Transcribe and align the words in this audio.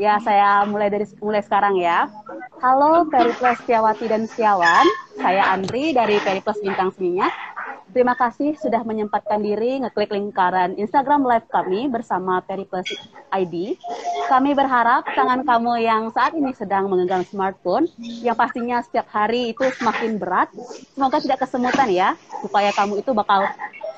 Ya, 0.00 0.16
saya 0.24 0.64
mulai 0.64 0.88
dari 0.88 1.04
mulai 1.20 1.44
sekarang 1.44 1.76
ya. 1.76 2.08
Halo 2.64 3.04
Periplus 3.12 3.60
Setiawati 3.60 4.08
dan 4.08 4.24
Setiawan, 4.24 4.88
saya 5.20 5.52
Andri 5.52 5.92
dari 5.92 6.16
Periplus 6.24 6.56
Bintang 6.64 6.88
Seminyak. 6.96 7.28
Terima 7.92 8.16
kasih 8.16 8.56
sudah 8.56 8.80
menyempatkan 8.80 9.44
diri 9.44 9.76
ngeklik 9.84 10.08
lingkaran 10.08 10.72
Instagram 10.80 11.28
live 11.28 11.44
kami 11.52 11.92
bersama 11.92 12.40
Periplus 12.40 12.88
ID. 13.28 13.76
Kami 14.32 14.56
berharap 14.56 15.04
tangan 15.04 15.44
kamu 15.44 15.84
yang 15.84 16.08
saat 16.16 16.32
ini 16.32 16.56
sedang 16.56 16.88
memegang 16.88 17.28
smartphone, 17.28 17.84
yang 18.24 18.40
pastinya 18.40 18.80
setiap 18.80 19.04
hari 19.12 19.52
itu 19.52 19.68
semakin 19.76 20.16
berat, 20.16 20.48
semoga 20.96 21.20
tidak 21.20 21.44
kesemutan 21.44 21.92
ya, 21.92 22.16
supaya 22.40 22.72
kamu 22.72 23.04
itu 23.04 23.12
bakal 23.12 23.44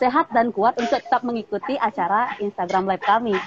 sehat 0.03 0.35
dan 0.35 0.51
kuat 0.51 0.75
untuk 0.83 0.99
tetap 0.99 1.23
mengikuti 1.23 1.79
acara 1.79 2.35
Instagram 2.43 2.91
live 2.91 3.07
kami. 3.07 3.39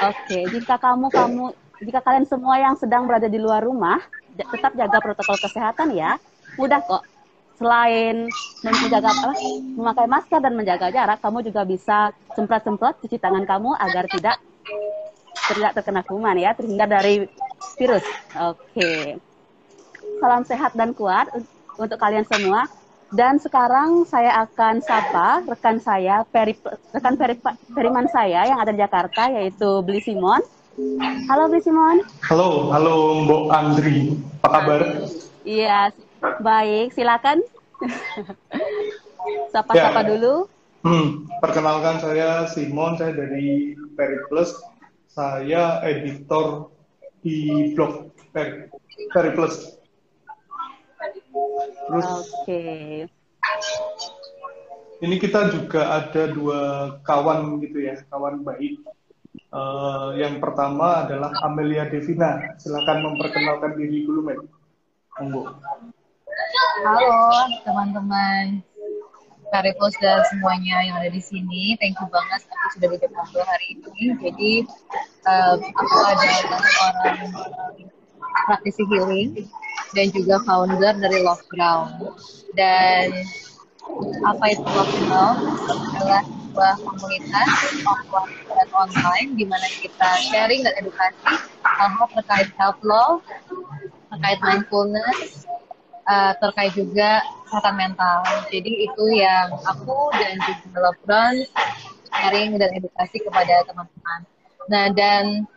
Oke, 0.00 0.48
jika 0.48 0.80
kamu 0.80 1.12
kamu 1.12 1.63
jika 1.84 2.00
kalian 2.00 2.26
semua 2.26 2.56
yang 2.58 2.74
sedang 2.74 3.04
berada 3.04 3.28
di 3.28 3.36
luar 3.36 3.62
rumah, 3.62 4.00
tetap 4.34 4.72
jaga 4.74 4.98
protokol 4.98 5.36
kesehatan 5.38 5.94
ya. 5.94 6.16
Mudah 6.56 6.80
kok. 6.82 7.04
Selain 7.54 8.26
menjaga 8.66 9.14
apa, 9.14 9.30
memakai 9.78 10.10
masker 10.10 10.42
dan 10.42 10.58
menjaga 10.58 10.90
jarak, 10.90 11.22
kamu 11.22 11.38
juga 11.46 11.62
bisa 11.62 12.10
semprot-semprot 12.34 12.98
cuci 12.98 13.14
tangan 13.22 13.46
kamu 13.46 13.78
agar 13.78 14.10
tidak 14.10 14.42
tidak 15.54 15.70
terkena 15.78 16.02
kuman 16.02 16.34
ya, 16.34 16.50
terhindar 16.56 16.90
dari 16.90 17.30
virus. 17.78 18.02
Oke. 18.34 19.22
Salam 20.18 20.42
sehat 20.42 20.74
dan 20.74 20.96
kuat 20.98 21.30
untuk 21.78 21.98
kalian 22.00 22.26
semua. 22.26 22.66
Dan 23.14 23.38
sekarang 23.38 24.02
saya 24.10 24.42
akan 24.42 24.82
sapa 24.82 25.46
rekan 25.46 25.78
saya, 25.78 26.26
peri, 26.26 26.58
rekan 26.90 27.14
peri, 27.14 27.38
periman 27.70 28.10
saya 28.10 28.42
yang 28.50 28.58
ada 28.58 28.74
di 28.74 28.82
Jakarta, 28.82 29.30
yaitu 29.30 29.86
Bli 29.86 30.02
Simon. 30.02 30.42
Halo 31.30 31.54
Bu 31.54 31.62
Simon. 31.62 32.02
Halo, 32.26 32.74
halo 32.74 33.22
Mbok 33.22 33.46
Andri. 33.54 34.18
Apa 34.42 34.58
kabar? 34.58 34.82
Iya, 35.46 35.94
baik. 36.42 36.90
Silakan. 36.90 37.46
Sapa-sapa 39.54 40.02
ya. 40.02 40.08
dulu. 40.10 40.50
Hmm, 40.82 41.30
perkenalkan 41.38 42.02
saya 42.02 42.50
Simon, 42.50 42.98
saya 42.98 43.14
dari 43.14 43.78
Periplus. 43.94 44.50
Saya 45.14 45.78
editor 45.86 46.74
di 47.22 47.70
blog 47.78 48.10
Peri, 48.34 48.66
Periplus. 49.14 49.78
Terus 51.86 52.08
Oke. 52.18 52.26
Okay. 52.42 53.06
Ini 55.06 55.22
kita 55.22 55.54
juga 55.54 56.02
ada 56.02 56.26
dua 56.34 56.60
kawan 57.06 57.62
gitu 57.62 57.78
ya, 57.78 57.94
kawan 58.10 58.42
baik 58.42 58.82
Uh, 59.54 60.14
yang 60.14 60.38
pertama 60.38 61.06
adalah 61.06 61.34
Amelia 61.42 61.90
Devina. 61.90 62.54
Silakan 62.58 63.02
memperkenalkan 63.02 63.74
diri 63.74 64.06
dulu, 64.06 64.30
Mbak. 64.30 64.38
Monggo. 65.18 65.42
Halo, 66.82 67.46
teman-teman 67.62 68.62
Karipos 69.54 69.94
dan 70.02 70.26
semuanya 70.26 70.82
yang 70.82 70.98
ada 70.98 71.10
di 71.10 71.22
sini. 71.22 71.78
Thank 71.78 71.98
you 72.02 72.10
banget 72.10 72.42
aku 72.50 72.66
sudah 72.74 72.88
diajak 72.90 73.10
ngobrol 73.14 73.46
hari 73.46 73.66
ini. 73.78 74.02
Jadi 74.18 74.52
um, 75.30 75.58
aku 75.62 75.96
adalah 76.02 76.60
seorang 76.66 77.18
praktisi 78.50 78.82
healing 78.90 79.46
dan 79.94 80.10
juga 80.10 80.42
founder 80.42 80.94
dari 80.98 81.18
Love 81.22 81.46
Ground. 81.54 82.10
Dan 82.58 83.22
apa 84.26 84.44
itu 84.50 84.66
Love 84.66 84.94
Ground 85.06 85.38
adalah 85.94 86.22
sebuah 86.54 86.78
komunitas 86.86 87.50
offline 87.82 88.46
dan 88.46 88.68
online 88.78 89.28
di 89.34 89.42
mana 89.42 89.66
kita 89.82 90.10
sharing 90.30 90.62
dan 90.62 90.70
edukasi 90.78 91.34
hal-hal 91.66 92.06
terkait 92.14 92.46
self 92.54 92.78
love, 92.86 93.26
terkait 94.14 94.38
mindfulness, 94.38 95.50
uh, 96.06 96.30
terkait 96.38 96.70
juga 96.78 97.26
kesehatan 97.50 97.74
mental. 97.74 98.22
Jadi 98.54 98.86
itu 98.86 99.04
yang 99.18 99.50
aku 99.66 100.14
dan 100.14 100.38
juga 100.46 100.78
Love 100.78 101.02
sharing 102.14 102.54
dan 102.54 102.70
edukasi 102.70 103.18
kepada 103.18 103.66
teman-teman. 103.66 104.20
Nah 104.70 104.86
dan 104.94 105.50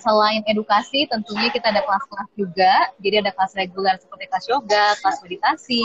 selain 0.00 0.42
edukasi 0.48 1.04
tentunya 1.08 1.48
kita 1.52 1.72
ada 1.72 1.82
kelas-kelas 1.84 2.28
juga. 2.34 2.72
Jadi 3.00 3.16
ada 3.24 3.30
kelas 3.34 3.52
reguler 3.56 3.94
seperti 4.00 4.24
kelas 4.28 4.46
yoga 4.48 4.86
kelas 5.00 5.18
meditasi 5.24 5.84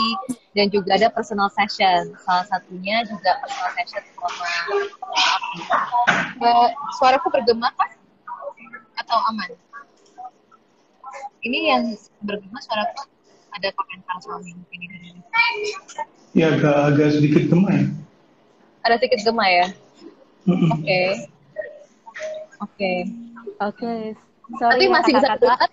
dan 0.56 0.66
juga 0.72 0.96
ada 0.96 1.08
personal 1.12 1.48
session. 1.52 2.14
Salah 2.24 2.46
satunya 2.48 3.04
juga 3.08 3.38
personal 3.42 3.70
session 3.76 4.02
sama 4.16 4.52
uh, 6.42 6.68
suaraku 7.00 7.28
bergema 7.32 7.68
kan 7.76 7.90
atau 9.04 9.18
aman? 9.32 9.50
Ini 11.44 11.58
yang 11.70 11.82
bergema 12.24 12.58
suaraku 12.64 13.06
ada 13.54 13.68
komentar 13.74 14.16
suami 14.22 14.52
ini. 14.74 14.86
Dari 14.90 15.10
ya 16.36 16.54
agak 16.54 16.76
agak 16.94 17.08
sedikit 17.16 17.42
gema 17.48 17.70
ya. 17.72 17.84
Ada 18.84 18.94
sedikit 19.00 19.20
gema 19.26 19.46
ya? 19.48 19.66
Oke. 20.48 20.56
Oke. 20.68 20.76
okay. 20.78 21.08
okay. 22.62 23.27
Oke. 23.56 23.80
Okay. 23.80 24.00
Sorry, 24.56 24.72
Tapi 24.80 24.86
ya, 24.88 24.94
masih 24.96 25.12
bisa 25.12 25.28
terdengar? 25.36 25.70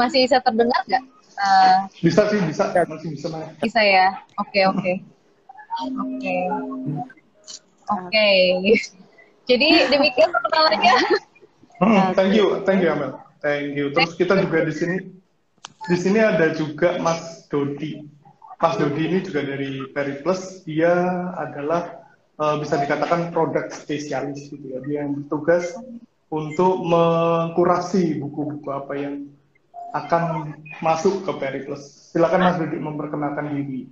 masih 0.00 0.18
bisa 0.26 0.38
terdengar 0.42 0.80
nggak? 0.86 1.04
Uh, 1.36 1.78
bisa 2.00 2.22
sih, 2.32 2.40
bisa. 2.42 2.64
Masih 2.72 3.08
bisa. 3.14 3.26
Bisa 3.62 3.80
ya. 3.84 4.06
Oke, 4.40 4.62
okay, 4.62 4.62
oke. 4.66 4.78
Okay. 4.80 4.96
Oke. 5.76 5.94
Okay. 6.18 6.42
Oke. 7.86 8.10
Okay. 8.10 8.40
Jadi 9.46 9.68
demikian 9.94 10.34
perkenalannya. 10.34 10.96
Hmm, 11.78 12.16
thank 12.18 12.34
you, 12.34 12.64
thank 12.66 12.82
you 12.82 12.90
Amel. 12.90 13.20
Thank 13.38 13.78
you. 13.78 13.94
Terus 13.94 14.18
kita 14.18 14.34
juga 14.42 14.66
di 14.66 14.74
sini 14.74 14.96
di 15.86 15.96
sini 15.96 16.18
ada 16.18 16.50
juga 16.50 16.98
Mas 16.98 17.46
Dodi. 17.46 18.02
Mas 18.58 18.74
Dodi 18.74 19.02
ini 19.06 19.18
juga 19.22 19.46
dari 19.46 19.86
Periplus. 19.94 20.66
Dia 20.66 20.90
adalah 21.38 22.02
uh, 22.42 22.58
bisa 22.58 22.80
dikatakan 22.80 23.30
produk 23.30 23.70
spesialis 23.70 24.50
gitu 24.50 24.66
ya. 24.66 24.82
Dia 24.82 25.06
yang 25.06 25.22
bertugas 25.22 25.78
untuk 26.26 26.82
mengkurasi 26.82 28.18
buku-buku 28.18 28.68
apa 28.70 28.92
yang 28.98 29.30
akan 29.94 30.52
masuk 30.82 31.22
ke 31.24 31.32
Periplus. 31.38 32.12
Silakan 32.12 32.42
Mas 32.42 32.56
Dudi 32.58 32.76
memperkenalkan 32.76 33.54
diri. 33.54 33.86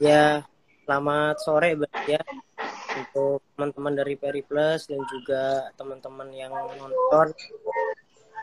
Ya, 0.00 0.42
selamat 0.88 1.36
sore 1.44 1.76
ya 2.08 2.22
untuk 2.96 3.44
teman-teman 3.54 3.94
dari 3.94 4.14
Periplus 4.16 4.88
dan 4.88 5.04
juga 5.12 5.70
teman-teman 5.76 6.32
yang 6.32 6.50
nonton. 6.50 7.30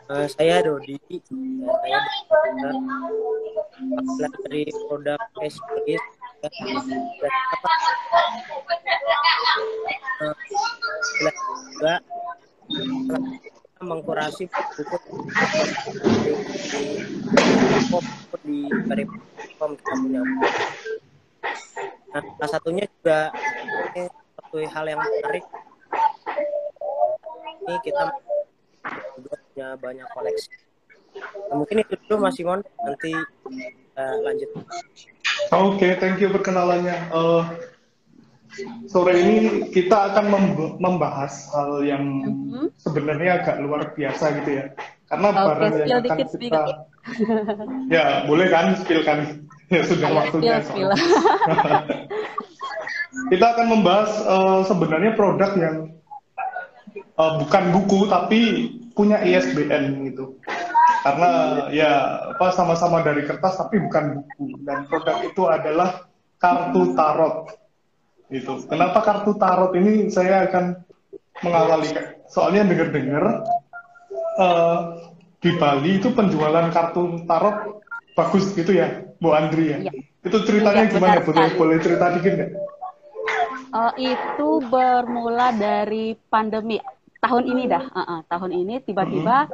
Uh, 0.08 0.24
saya 0.24 0.64
Dodi, 0.64 0.96
ya, 1.04 2.00
saya 4.16 4.28
dari 4.48 4.64
produk. 4.88 5.20
Ya, 5.84 6.00
uh, 10.24 10.34
juga 11.76 12.00
mengkurasi 13.78 14.50
buku 14.50 14.96
di 18.42 18.66
dari 18.90 19.04
platform 19.06 19.72
kita 19.78 19.92
punya. 20.02 20.20
Nah, 22.08 22.22
salah 22.40 22.50
satunya 22.50 22.84
juga 22.88 23.30
ini 23.94 24.10
satu 24.10 24.56
hal 24.66 24.84
yang 24.88 25.00
menarik. 25.00 25.44
Ini 27.68 27.76
kita 27.84 28.02
punya 29.14 29.68
banyak 29.78 30.08
koleksi. 30.16 30.48
Nah, 31.48 31.54
mungkin 31.56 31.82
itu 31.82 31.94
dulu 32.06 32.16
Mas 32.24 32.34
Simon, 32.36 32.60
nanti 32.84 33.12
uh, 33.96 34.16
lanjut. 34.24 34.50
Oke, 34.56 35.76
okay, 35.76 35.92
thank 36.00 36.18
you 36.20 36.28
perkenalannya. 36.32 36.96
Uh, 37.12 37.44
sore 38.88 39.14
ini 39.20 39.36
kita 39.70 40.12
akan 40.12 40.26
membahas 40.80 41.52
hal 41.54 41.84
yang 41.84 42.04
mm-hmm. 42.24 42.66
sebenarnya 42.80 43.44
agak 43.44 43.56
luar 43.62 43.92
biasa 43.94 44.24
gitu 44.42 44.50
ya. 44.62 44.64
Karena 45.08 45.28
okay, 45.32 45.44
barang 45.44 45.72
yang 45.88 46.00
akan 46.04 46.18
kita 46.20 46.32
speaker. 46.32 46.66
ya 47.94 48.04
boleh 48.28 48.46
kan 48.52 48.76
spill 48.76 49.02
kan 49.04 49.18
ya 49.74 49.82
sudah 49.84 50.08
waktunya. 50.12 50.60
Spill, 50.64 50.88
kita 53.32 53.46
akan 53.56 53.66
membahas 53.72 54.10
uh, 54.28 54.60
sebenarnya 54.68 55.16
produk 55.16 55.50
yang 55.56 55.76
uh, 57.16 57.32
bukan 57.40 57.64
buku 57.72 57.98
tapi 58.08 58.40
punya 58.92 59.20
ISBN 59.22 60.12
gitu. 60.12 60.36
Karena 60.98 61.30
ya 61.70 61.90
apa 62.34 62.52
sama-sama 62.52 63.06
dari 63.06 63.24
kertas 63.24 63.56
tapi 63.56 63.80
bukan 63.80 64.20
buku 64.20 64.60
dan 64.66 64.84
produk 64.90 65.16
itu 65.24 65.42
adalah 65.46 66.08
kartu 66.38 66.94
tarot 66.94 67.57
itu 68.28 68.52
kenapa 68.68 69.00
kartu 69.00 69.32
tarot 69.40 69.72
ini 69.72 70.12
saya 70.12 70.48
akan 70.48 70.76
mengawali 71.40 71.88
soalnya 72.28 72.68
dengar-dengar 72.68 73.24
uh, 74.36 74.78
di 75.38 75.50
Bali 75.56 76.02
itu 76.02 76.12
penjualan 76.12 76.68
kartu 76.68 77.24
tarot 77.24 77.80
bagus 78.12 78.52
gitu 78.52 78.74
ya 78.74 79.06
Bu 79.22 79.32
Andri 79.32 79.72
ya, 79.72 79.78
ya. 79.80 79.92
itu 80.26 80.36
ceritanya 80.44 80.86
ya, 80.86 80.92
gimana? 80.92 81.22
boleh 81.24 81.50
boleh 81.56 81.76
cerita 81.80 82.14
dikit 82.18 82.32
nggak? 82.34 82.50
Uh, 83.68 83.92
itu 84.00 84.48
bermula 84.64 85.52
dari 85.52 86.16
pandemi. 86.32 86.80
Tahun 87.18 87.44
ini 87.44 87.66
dah, 87.66 87.82
uh 87.82 88.00
-uh, 88.00 88.20
tahun 88.30 88.54
ini 88.54 88.80
tiba-tiba 88.80 89.50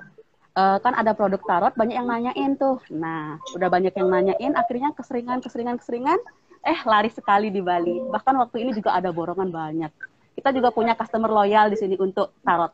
uh, 0.55 0.79
kan 0.79 0.93
ada 0.95 1.17
produk 1.17 1.41
tarot 1.43 1.75
banyak 1.75 1.97
yang 1.99 2.09
nanyain 2.09 2.55
tuh. 2.61 2.79
Nah, 2.95 3.41
udah 3.57 3.69
banyak 3.73 3.97
yang 3.97 4.09
nanyain, 4.13 4.53
akhirnya 4.55 4.95
keseringan, 4.95 5.43
keseringan, 5.43 5.81
keseringan, 5.81 6.21
eh 6.65 6.81
lari 6.89 7.13
sekali 7.13 7.53
di 7.53 7.61
Bali. 7.61 8.01
Bahkan 8.09 8.35
waktu 8.41 8.65
ini 8.65 8.71
juga 8.73 8.97
ada 8.97 9.13
borongan 9.13 9.53
banyak. 9.53 9.93
Kita 10.35 10.51
juga 10.51 10.73
punya 10.75 10.97
customer 10.97 11.31
loyal 11.31 11.71
di 11.71 11.77
sini 11.79 11.95
untuk 12.01 12.35
tarot. 12.43 12.73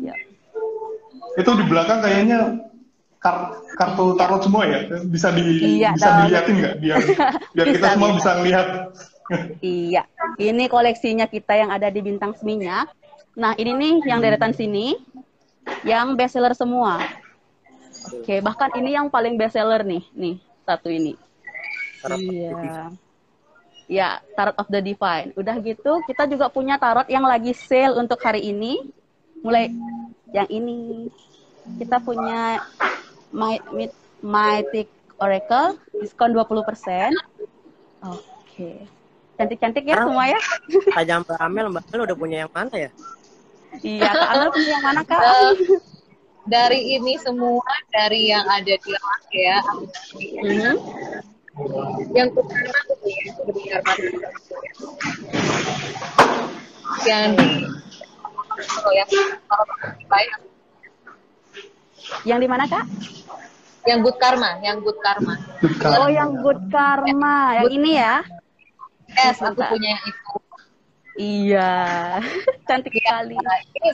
Ya. 0.00 0.14
Itu 1.36 1.50
di 1.58 1.64
belakang 1.66 2.00
kayaknya 2.00 2.70
kar 3.18 3.58
kartu 3.74 4.14
tarot 4.14 4.40
semua 4.46 4.64
ya? 4.64 4.78
Bisa 5.04 5.34
di 5.34 5.42
iya, 5.80 5.92
bisa 5.92 6.24
dilihatin 6.24 6.54
nggak 6.60 6.74
biar 6.80 6.98
biar 7.56 7.66
kita 7.74 7.86
semua 7.98 8.10
bisa 8.16 8.30
lihat. 8.44 8.68
iya, 9.64 10.04
ini 10.36 10.68
koleksinya 10.68 11.24
kita 11.24 11.56
yang 11.56 11.72
ada 11.72 11.88
di 11.88 12.04
Bintang 12.04 12.36
Seminyak. 12.36 12.92
Nah, 13.34 13.56
ini 13.56 13.72
nih 13.72 13.94
yang 14.04 14.20
deretan 14.20 14.52
sini 14.52 15.00
yang 15.82 16.12
best 16.12 16.36
seller 16.36 16.52
semua. 16.52 17.00
Oke, 18.12 18.44
bahkan 18.44 18.68
ini 18.76 18.92
yang 18.92 19.08
paling 19.08 19.40
best 19.40 19.56
seller 19.56 19.80
nih, 19.80 20.04
nih 20.12 20.36
satu 20.68 20.92
ini. 20.92 21.16
Iya. 22.12 22.92
Ya, 23.84 24.08
Tarot 24.32 24.56
of 24.56 24.68
the 24.72 24.80
Divine. 24.80 25.36
Udah 25.36 25.60
gitu, 25.60 26.00
kita 26.08 26.24
juga 26.24 26.48
punya 26.48 26.80
tarot 26.80 27.04
yang 27.08 27.24
lagi 27.24 27.52
sale 27.52 27.96
untuk 28.00 28.16
hari 28.24 28.40
ini. 28.40 28.80
Mulai 29.44 29.68
yang 30.32 30.48
ini. 30.48 31.12
Kita 31.80 32.00
punya 32.00 32.64
My, 33.28 33.60
Mythic 34.24 34.88
Oracle, 35.20 35.76
diskon 36.00 36.32
20%. 36.32 36.64
Oke. 36.64 37.12
Okay. 38.48 38.76
Cantik-cantik 39.34 39.84
ya 39.84 40.00
semua 40.00 40.24
ya. 40.30 40.40
Tajam 40.94 41.26
Mbak 41.26 41.38
Amel, 41.42 41.66
Mbak 41.68 41.84
Amel 41.90 42.00
udah 42.06 42.16
punya 42.16 42.36
yang 42.46 42.52
mana 42.54 42.76
ya? 42.88 42.90
Iya, 43.82 44.06
Kak 44.14 44.28
Amel 44.30 44.48
punya 44.54 44.70
yang 44.70 44.84
mana, 44.86 45.02
Kak? 45.02 45.20
dari 46.44 46.94
ini 46.94 47.18
semua, 47.18 47.64
dari 47.90 48.30
yang 48.30 48.46
ada 48.46 48.74
di 48.78 48.92
ya. 49.34 49.58
Mm 50.14 50.56
-hmm 50.60 51.33
yang 52.10 52.28
pertama 52.34 52.78
tuh 52.90 52.98
ya 53.06 53.30
sebentar 53.30 53.82
yang 57.06 57.30
oh 58.82 58.92
ya 58.92 59.04
yang 62.26 62.38
di 62.42 62.48
mana 62.50 62.66
kak? 62.66 62.84
Yang 63.86 63.98
good 64.10 64.18
karma 64.18 64.50
yang 64.66 64.82
good 64.82 64.98
karma. 64.98 65.34
Oh 66.00 66.10
yang 66.10 66.42
good 66.42 66.60
karma. 66.74 67.62
Yang 67.62 67.70
ini 67.78 67.90
ya? 68.02 68.26
Yes 69.14 69.38
aku 69.38 69.62
punya 69.62 69.94
yang 69.94 70.04
itu. 70.10 70.34
Iya. 71.14 71.74
Cantik 72.66 72.98
sekali. 72.98 73.38
Ini, 73.38 73.90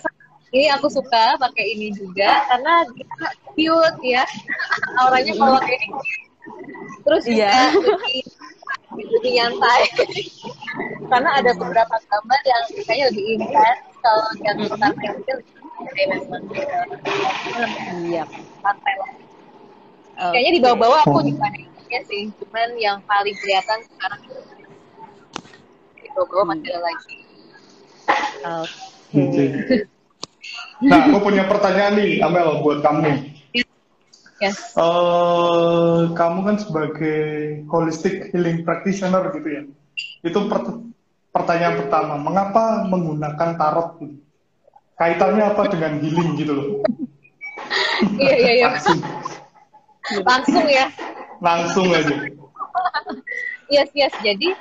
ini 0.57 0.67
aku 0.73 0.89
suka 0.89 1.37
pakai 1.37 1.77
ini 1.77 1.93
juga 1.93 2.49
karena 2.49 2.89
dia 2.97 3.29
cute 3.53 4.01
ya. 4.01 4.25
Auranya 5.05 5.33
kalau 5.37 5.61
kayak 5.61 5.81
ini 5.85 6.20
terus 7.11 7.27
iya. 7.27 7.75
lebih, 7.75 8.23
lebih 8.95 9.31
nyantai. 9.35 9.83
Karena 11.11 11.31
ada 11.43 11.51
beberapa 11.59 11.97
gambar 12.07 12.41
yang 12.47 12.63
kayaknya 12.87 13.05
lebih 13.11 13.25
intens 13.35 13.81
kalau 13.99 14.27
yang 14.47 14.57
tentang 14.63 14.95
kecil 14.95 15.39
iya. 18.07 18.23
santai 18.63 18.95
lah. 19.03 19.11
Kayaknya 20.31 20.53
di 20.55 20.61
bawah-bawah 20.63 21.01
aku 21.03 21.19
juga 21.27 21.51
ada 21.51 21.99
sih 22.07 22.31
cuman 22.39 22.79
yang 22.79 23.03
paling 23.03 23.35
kelihatan 23.43 23.83
sekarang 23.91 24.23
itu 24.31 24.39
di 25.99 26.09
bawah-bawah 26.15 26.47
masih 26.55 26.71
ada 26.71 26.81
lagi. 26.87 27.17
Oke. 28.47 28.71
Okay. 29.11 29.49
nah 30.87 31.11
aku 31.11 31.19
punya 31.21 31.45
pertanyaan 31.51 31.99
nih 31.99 32.23
Amel 32.23 32.63
buat 32.63 32.81
kamu 32.81 33.40
Yes. 34.41 34.73
Uh, 34.73 36.17
kamu 36.17 36.39
kan 36.49 36.57
sebagai 36.57 37.21
holistic 37.69 38.33
healing 38.33 38.65
practitioner 38.65 39.29
gitu 39.37 39.49
ya. 39.53 39.63
Itu 40.25 40.49
per 40.49 40.81
pertanyaan 41.29 41.85
pertama, 41.85 42.17
mengapa 42.17 42.89
menggunakan 42.89 43.61
tarot? 43.61 44.01
Kaitannya 44.97 45.45
apa 45.45 45.63
dengan 45.69 46.01
healing 46.01 46.41
gitu 46.41 46.53
loh? 46.57 46.69
iya 48.25 48.35
iya 48.41 48.53
iya. 48.65 48.69
Langsung. 48.73 48.99
Langsung 50.25 50.67
ya. 50.73 50.87
Langsung 51.45 51.87
aja. 51.93 52.17
yes 53.75 53.93
yes. 53.93 54.13
Jadi 54.25 54.57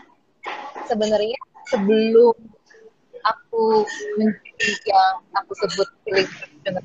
sebenarnya 0.92 1.40
sebelum 1.72 2.36
aku 3.26 3.84
menjadi 4.20 4.70
yang 4.88 5.14
aku 5.36 5.52
sebut 5.66 5.88
healing 6.06 6.30
practitioner 6.30 6.84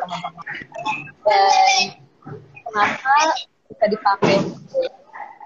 teman-teman. 0.00 0.46
Dan 1.24 1.80
kenapa 2.66 3.14
bisa 3.70 3.84
dipakai? 3.90 4.36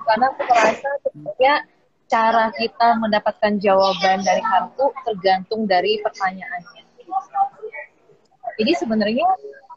Karena 0.05 0.27
aku 0.29 0.43
merasa 0.45 0.89
sebenarnya 1.09 1.55
cara 2.09 2.53
kita 2.53 2.89
mendapatkan 3.01 3.53
jawaban 3.59 4.21
dari 4.21 4.43
kartu 4.45 4.85
tergantung 5.09 5.65
dari 5.65 5.99
pertanyaannya. 6.05 6.83
Jadi 8.55 8.73
sebenarnya 8.79 9.27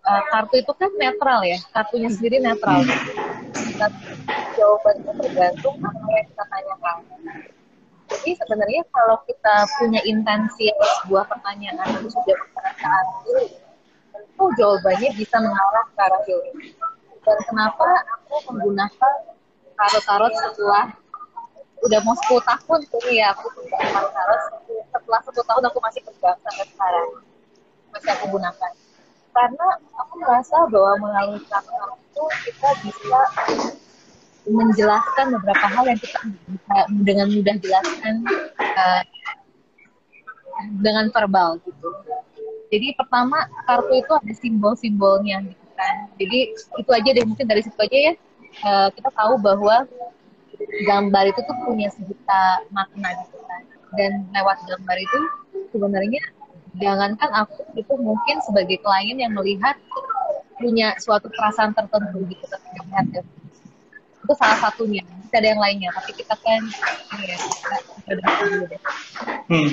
uh, 0.06 0.24
kartu 0.30 0.62
itu 0.62 0.72
kan 0.76 0.92
netral 1.00 1.42
ya 1.48 1.58
kartunya 1.72 2.12
sendiri 2.12 2.44
netral. 2.44 2.84
Dan 3.78 3.92
jawabannya 4.58 5.12
tergantung 5.22 5.76
apa 5.80 6.08
yang 6.12 6.26
kita 6.28 6.44
tanyakan 6.50 6.98
jadi 8.28 8.44
sebenarnya 8.44 8.84
kalau 8.92 9.24
kita 9.24 9.56
punya 9.80 10.04
intensi 10.04 10.68
sebuah 11.00 11.32
pertanyaan 11.32 11.80
itu 11.96 12.12
sudah 12.12 12.36
pertanyaan 12.52 13.06
dulu 13.24 13.48
itu 14.20 14.44
jawabannya 14.60 15.10
bisa 15.16 15.40
mengarah 15.40 15.88
ke 15.96 16.02
arah 16.04 16.22
itu. 16.28 16.36
Dan 17.24 17.40
kenapa 17.48 17.88
aku 18.20 18.52
menggunakan 18.52 19.16
tarot-tarot 19.80 20.34
setelah 20.36 20.92
udah 21.88 22.00
mau 22.04 22.20
10 22.20 22.44
tahun 22.44 22.80
tuh 22.92 23.08
ya 23.16 23.32
aku 23.32 23.48
menggunakan 23.48 24.04
tarot 24.12 24.42
setelah 24.92 25.20
10 25.24 25.48
tahun 25.48 25.64
aku 25.72 25.80
masih 25.88 26.02
pegang 26.04 26.36
sampai 26.44 26.68
sekarang 26.68 27.08
masih 27.96 28.12
aku 28.12 28.26
gunakan 28.28 28.72
karena 29.32 29.68
aku 30.04 30.14
merasa 30.20 30.58
bahwa 30.68 30.94
melalui 31.00 31.40
tarot 31.48 31.96
itu 31.96 32.24
kita 32.44 32.70
bisa 32.84 33.20
menjelaskan 34.48 35.36
beberapa 35.36 35.66
hal 35.68 35.84
yang 35.92 36.00
kita 36.00 36.20
bisa 36.48 36.78
dengan 37.04 37.28
mudah 37.32 37.56
jelaskan 37.60 38.16
uh, 38.58 39.04
dengan 40.80 41.12
verbal 41.12 41.60
gitu 41.62 41.90
jadi 42.68 43.00
pertama 43.00 43.48
kartu 43.64 43.94
itu 43.96 44.12
ada 44.12 44.34
simbol-simbolnya 44.36 45.40
gitu 45.48 45.66
kan. 45.76 45.96
Jadi 46.20 46.40
itu 46.52 46.92
aja 46.92 47.10
deh 47.16 47.26
mungkin 47.26 47.48
dari 47.48 47.62
situ 47.64 47.80
aja 47.80 47.98
ya 48.12 48.14
uh, 48.68 48.90
kita 48.92 49.10
tahu 49.16 49.40
bahwa 49.40 49.88
gambar 50.84 51.24
itu 51.32 51.40
tuh 51.46 51.58
punya 51.64 51.88
sejuta 51.96 52.68
makna 52.76 53.10
gitu 53.24 53.40
kan. 53.48 53.62
Dan 53.96 54.12
lewat 54.36 54.60
gambar 54.68 54.98
itu 55.00 55.20
sebenarnya 55.72 56.22
jangankan 56.78 57.32
aku 57.34 57.64
itu 57.80 57.94
mungkin 57.96 58.36
sebagai 58.44 58.84
klien 58.84 59.18
yang 59.18 59.32
melihat 59.32 59.80
punya 60.60 60.92
suatu 61.00 61.32
perasaan 61.32 61.72
tertentu 61.72 62.20
gitu 62.28 62.44
ketika 62.52 62.82
melihat. 62.92 63.26
Itu 64.28 64.36
salah 64.36 64.60
satunya 64.60 65.02
bisa 65.24 65.40
ada 65.40 65.48
yang 65.56 65.62
lainnya 65.64 65.90
tapi 65.96 66.12
kita 66.20 66.36
kan 66.44 66.62
ya 67.24 67.38
kita, 68.04 68.30
hmm. 69.48 69.70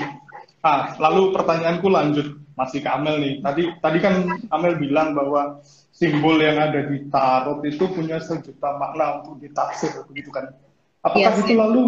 Ah, 0.65 0.97
lalu 0.97 1.37
pertanyaanku 1.37 1.93
lanjut 1.93 2.41
masih 2.57 2.81
ke 2.81 2.89
Amel 2.89 3.21
nih. 3.21 3.35
Tadi 3.45 3.63
tadi 3.85 3.99
kan 4.01 4.25
Amel 4.49 4.81
bilang 4.81 5.13
bahwa 5.13 5.61
simbol 5.93 6.41
yang 6.41 6.57
ada 6.57 6.89
di 6.89 7.05
tarot 7.13 7.61
itu 7.69 7.85
punya 7.93 8.17
sejuta 8.17 8.81
makna 8.81 9.21
untuk 9.21 9.45
ditafsir 9.45 9.93
begitu 10.09 10.33
kan. 10.33 10.57
Apakah 11.05 11.37
yes, 11.37 11.45
itu 11.45 11.53
lalu 11.53 11.83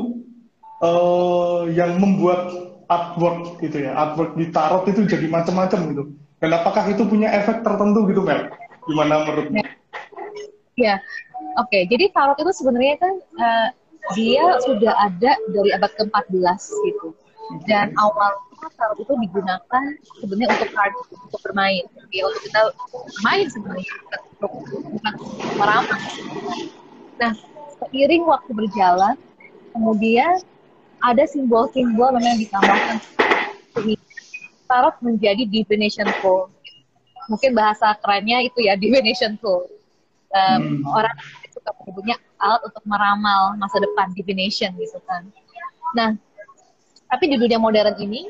uh, 0.84 1.64
yang 1.72 1.96
membuat 1.96 2.52
artwork 2.86 3.64
gitu 3.64 3.80
ya, 3.80 3.96
artwork 3.96 4.36
di 4.36 4.52
tarot 4.52 4.84
itu 4.92 5.08
jadi 5.08 5.24
macam-macam 5.24 5.80
gitu. 5.96 6.04
Dan 6.36 6.50
apakah 6.52 6.84
itu 6.92 7.02
punya 7.08 7.32
efek 7.32 7.64
tertentu 7.64 8.04
gitu 8.12 8.20
Mel? 8.20 8.52
Gimana 8.84 9.24
menurutmu? 9.24 9.64
Ya, 10.76 11.00
oke. 11.56 11.68
Okay. 11.68 11.82
Jadi 11.88 12.12
tarot 12.12 12.38
itu 12.38 12.52
sebenarnya 12.52 12.96
kan 13.00 13.14
uh, 13.40 13.68
dia 14.14 14.44
sudah 14.62 14.94
ada 15.02 15.32
dari 15.50 15.70
abad 15.74 15.92
ke-14 15.98 16.60
gitu. 16.86 17.08
Dan 17.66 17.94
awal 17.98 18.34
tarot 18.74 18.98
itu 19.00 19.12
digunakan 19.22 19.84
sebenarnya 20.18 20.48
untuk 20.58 20.70
card 20.74 20.92
untuk 21.22 21.40
bermain 21.44 21.84
ya 22.10 22.22
untuk 22.26 22.42
kita 22.48 22.60
main 23.22 23.46
sebenarnya 23.46 23.92
untuk 24.36 24.52
bukan 24.96 25.12
meramal 25.60 25.98
nah 27.16 27.32
seiring 27.80 28.24
waktu 28.24 28.50
berjalan 28.52 29.16
kemudian 29.76 30.40
ada 31.04 31.24
simbol-simbol 31.28 32.10
memang 32.16 32.36
yang 32.36 32.40
ditambahkan 32.48 32.96
tarot 34.66 34.96
menjadi 35.04 35.46
divination 35.46 36.08
tool 36.24 36.50
mungkin 37.30 37.54
bahasa 37.54 37.94
kerennya 38.02 38.48
itu 38.50 38.58
ya 38.64 38.74
divination 38.74 39.38
tool 39.38 39.68
um, 40.32 40.82
hmm. 40.82 40.82
orang 40.90 41.14
menyebutnya 41.82 42.16
alat 42.38 42.62
untuk 42.66 42.84
meramal 42.86 43.56
masa 43.58 43.80
depan 43.82 44.12
divination 44.14 44.70
gitu 44.78 44.98
kan 45.06 45.26
nah 45.94 46.10
tapi 47.06 47.30
di 47.30 47.36
dunia 47.38 47.58
modern 47.58 47.94
ini 48.02 48.28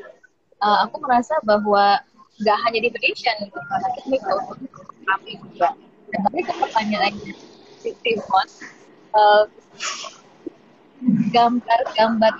uh, 0.61 0.87
aku 0.87 1.01
merasa 1.01 1.37
bahwa 1.43 2.01
nggak 2.37 2.57
hanya 2.69 2.79
di 2.85 2.89
vacation 2.93 3.35
gitu 3.49 3.59
karena 3.59 3.87
kita 3.97 4.07
bisa 4.13 4.31
untuk 4.37 4.87
kami 5.07 5.31
juga 5.41 5.69
dan 6.13 6.19
tapi 6.29 6.39
ke 6.45 6.53
pertanyaannya 6.53 7.33
si 7.81 7.89
Timon 8.05 8.47
uh, 9.17 9.45
gambar-gambar 11.33 12.33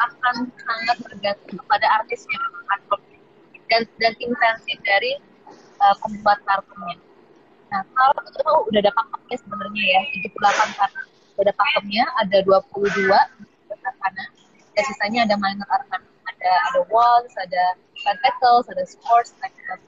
akan 0.00 0.36
sangat 0.48 0.96
bergantung 1.04 1.56
kepada 1.60 1.86
artisnya 2.00 2.38
dan 3.70 3.86
dan 4.02 4.12
intensi 4.18 4.74
dari 4.82 5.14
uh, 5.78 5.94
pembuat 6.02 6.42
kartunnya. 6.42 6.98
Nah, 7.70 7.82
kalau 7.94 8.18
itu 8.26 8.42
udah 8.42 8.80
ada 8.82 8.92
pakemnya 8.94 9.36
sebenarnya 9.38 9.84
ya, 9.86 10.00
78 10.26 10.78
kartu. 10.78 11.02
Udah 11.38 11.42
ada 11.46 11.54
pakemnya, 11.54 12.04
ada 12.18 12.36
22 12.42 12.90
karena 13.80 14.24
dan 14.74 14.82
sisanya 14.86 15.20
ada 15.26 15.34
minor 15.38 15.68
arcana. 15.70 16.06
Ada 16.30 16.52
ada 16.72 16.80
wands, 16.90 17.34
ada 17.38 17.64
pentacles, 18.02 18.66
ada 18.70 18.84
swords, 18.86 19.34
ada 19.42 19.78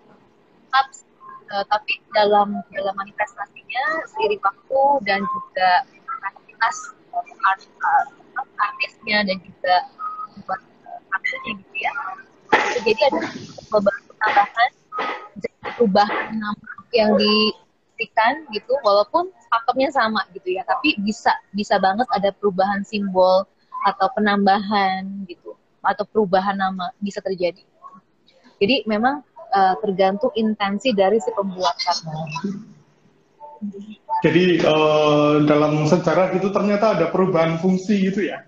cups. 0.70 1.06
Uh, 1.52 1.64
tapi 1.68 2.00
dalam 2.16 2.64
dalam 2.72 2.94
manifestasinya 2.96 3.84
seiring 4.08 4.40
waktu 4.40 4.80
dan 5.04 5.20
juga 5.20 5.84
aktivitas 6.24 6.76
art, 7.44 7.62
uh, 7.82 8.06
artisnya 8.56 9.20
dan 9.28 9.36
juga 9.44 9.74
buat 10.48 10.60
kartunya 11.12 11.52
gitu 11.60 11.76
ya. 11.76 11.92
Jadi 12.80 12.90
ada 13.04 13.20
beberapa 13.68 14.12
tambahan 14.16 14.70
perubahan 15.76 16.30
nama 16.36 16.72
yang 16.92 17.16
diberikan 18.02 18.42
gitu 18.50 18.74
walaupun 18.82 19.30
pakemnya 19.46 19.94
sama 19.94 20.26
gitu 20.34 20.58
ya 20.58 20.66
tapi 20.66 20.98
bisa 20.98 21.30
bisa 21.54 21.78
banget 21.78 22.10
ada 22.10 22.34
perubahan 22.34 22.82
simbol 22.82 23.46
atau 23.86 24.10
penambahan 24.18 25.06
gitu 25.30 25.54
atau 25.82 26.02
perubahan 26.06 26.58
nama 26.58 26.90
bisa 26.98 27.22
terjadi. 27.22 27.62
Jadi 28.58 28.86
memang 28.86 29.22
uh, 29.54 29.74
tergantung 29.82 30.30
intensi 30.34 30.94
dari 30.94 31.18
si 31.18 31.30
pembuat 31.34 31.74
kartu 31.78 32.10
jadi 34.26 34.58
uh, 34.66 35.46
dalam 35.46 35.86
sejarah 35.86 36.34
itu 36.34 36.50
ternyata 36.50 36.98
ada 36.98 37.06
perubahan 37.14 37.62
fungsi 37.62 38.10
gitu 38.10 38.26
ya? 38.26 38.42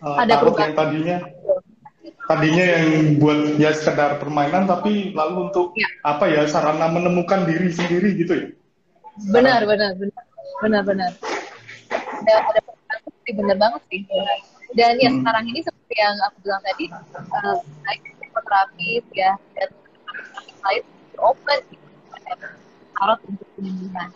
Uh, 0.00 0.16
ada 0.16 0.40
perubahan. 0.40 0.72
yang 0.72 0.76
tadinya 0.76 1.18
tadinya 2.24 2.64
yang 2.64 3.20
buat 3.20 3.60
ya 3.60 3.76
sekedar 3.76 4.16
permainan 4.16 4.64
tapi 4.64 5.12
lalu 5.12 5.52
untuk 5.52 5.76
ya. 5.76 5.88
apa 6.04 6.24
ya 6.32 6.48
sarana 6.48 6.88
menemukan 6.88 7.44
diri 7.44 7.68
sendiri 7.68 8.16
gitu 8.16 8.32
ya 8.32 8.46
benar 9.32 9.60
benar 9.64 9.90
benar 9.96 10.24
benar 10.62 10.82
benar 10.84 11.10
ada 11.92 12.34
ada 12.52 12.60
benar 13.32 13.56
banget 13.58 13.82
sih 13.90 14.00
dan 14.76 14.94
ya 15.00 15.08
hmm. 15.08 15.22
sekarang 15.22 15.44
ini 15.50 15.60
seperti 15.64 15.94
yang 15.96 16.16
aku 16.28 16.36
bilang 16.44 16.62
tadi 16.62 16.84
uh, 17.32 17.56
naik 17.88 18.00
psikoterapi 18.20 18.88
ya 19.16 19.32
dan 19.56 19.68
lain 20.64 20.84
open 21.20 21.60
tarot 22.96 23.20
untuk 23.28 23.48
penyembuhan 23.56 24.10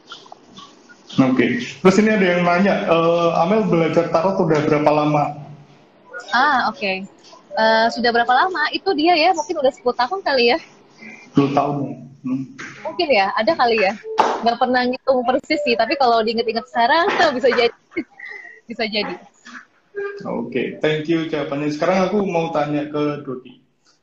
Oke, 1.18 1.42
okay. 1.42 1.50
terus 1.82 1.98
ini 1.98 2.14
ada 2.14 2.22
yang 2.22 2.46
nanya, 2.46 2.86
uh, 2.86 3.42
Amel 3.42 3.66
belajar 3.66 4.14
tarot 4.14 4.46
udah 4.46 4.62
berapa 4.62 4.90
lama? 4.94 5.42
Ah, 6.30 6.70
oke. 6.70 6.78
Okay 6.78 7.02
uh, 7.56 7.86
sudah 7.90 8.10
berapa 8.14 8.30
lama? 8.30 8.70
Itu 8.74 8.94
dia 8.94 9.14
ya, 9.16 9.30
mungkin 9.34 9.58
udah 9.58 9.72
10 9.72 9.82
tahun 9.94 10.20
kali 10.22 10.44
ya. 10.54 10.58
10 11.34 11.56
tahun. 11.56 12.09
Hmm. 12.20 12.52
Mungkin 12.84 13.08
ya, 13.08 13.32
ada 13.36 13.52
kali 13.56 13.80
ya. 13.80 13.92
Gak 14.44 14.58
pernah 14.60 14.84
ngitung 14.84 15.24
persis 15.24 15.60
sih, 15.64 15.76
tapi 15.76 15.96
kalau 15.96 16.20
diinget-inget 16.20 16.68
sekarang 16.68 17.08
bisa 17.36 17.48
jadi. 17.52 17.76
bisa 18.68 18.84
jadi. 18.86 19.14
Oke, 20.24 20.24
okay. 20.24 20.66
thank 20.78 21.10
you 21.10 21.26
jawabannya. 21.26 21.72
Sekarang 21.74 22.08
aku 22.08 22.22
mau 22.24 22.54
tanya 22.54 22.86
ke 22.88 23.24
Dodi. 23.26 23.60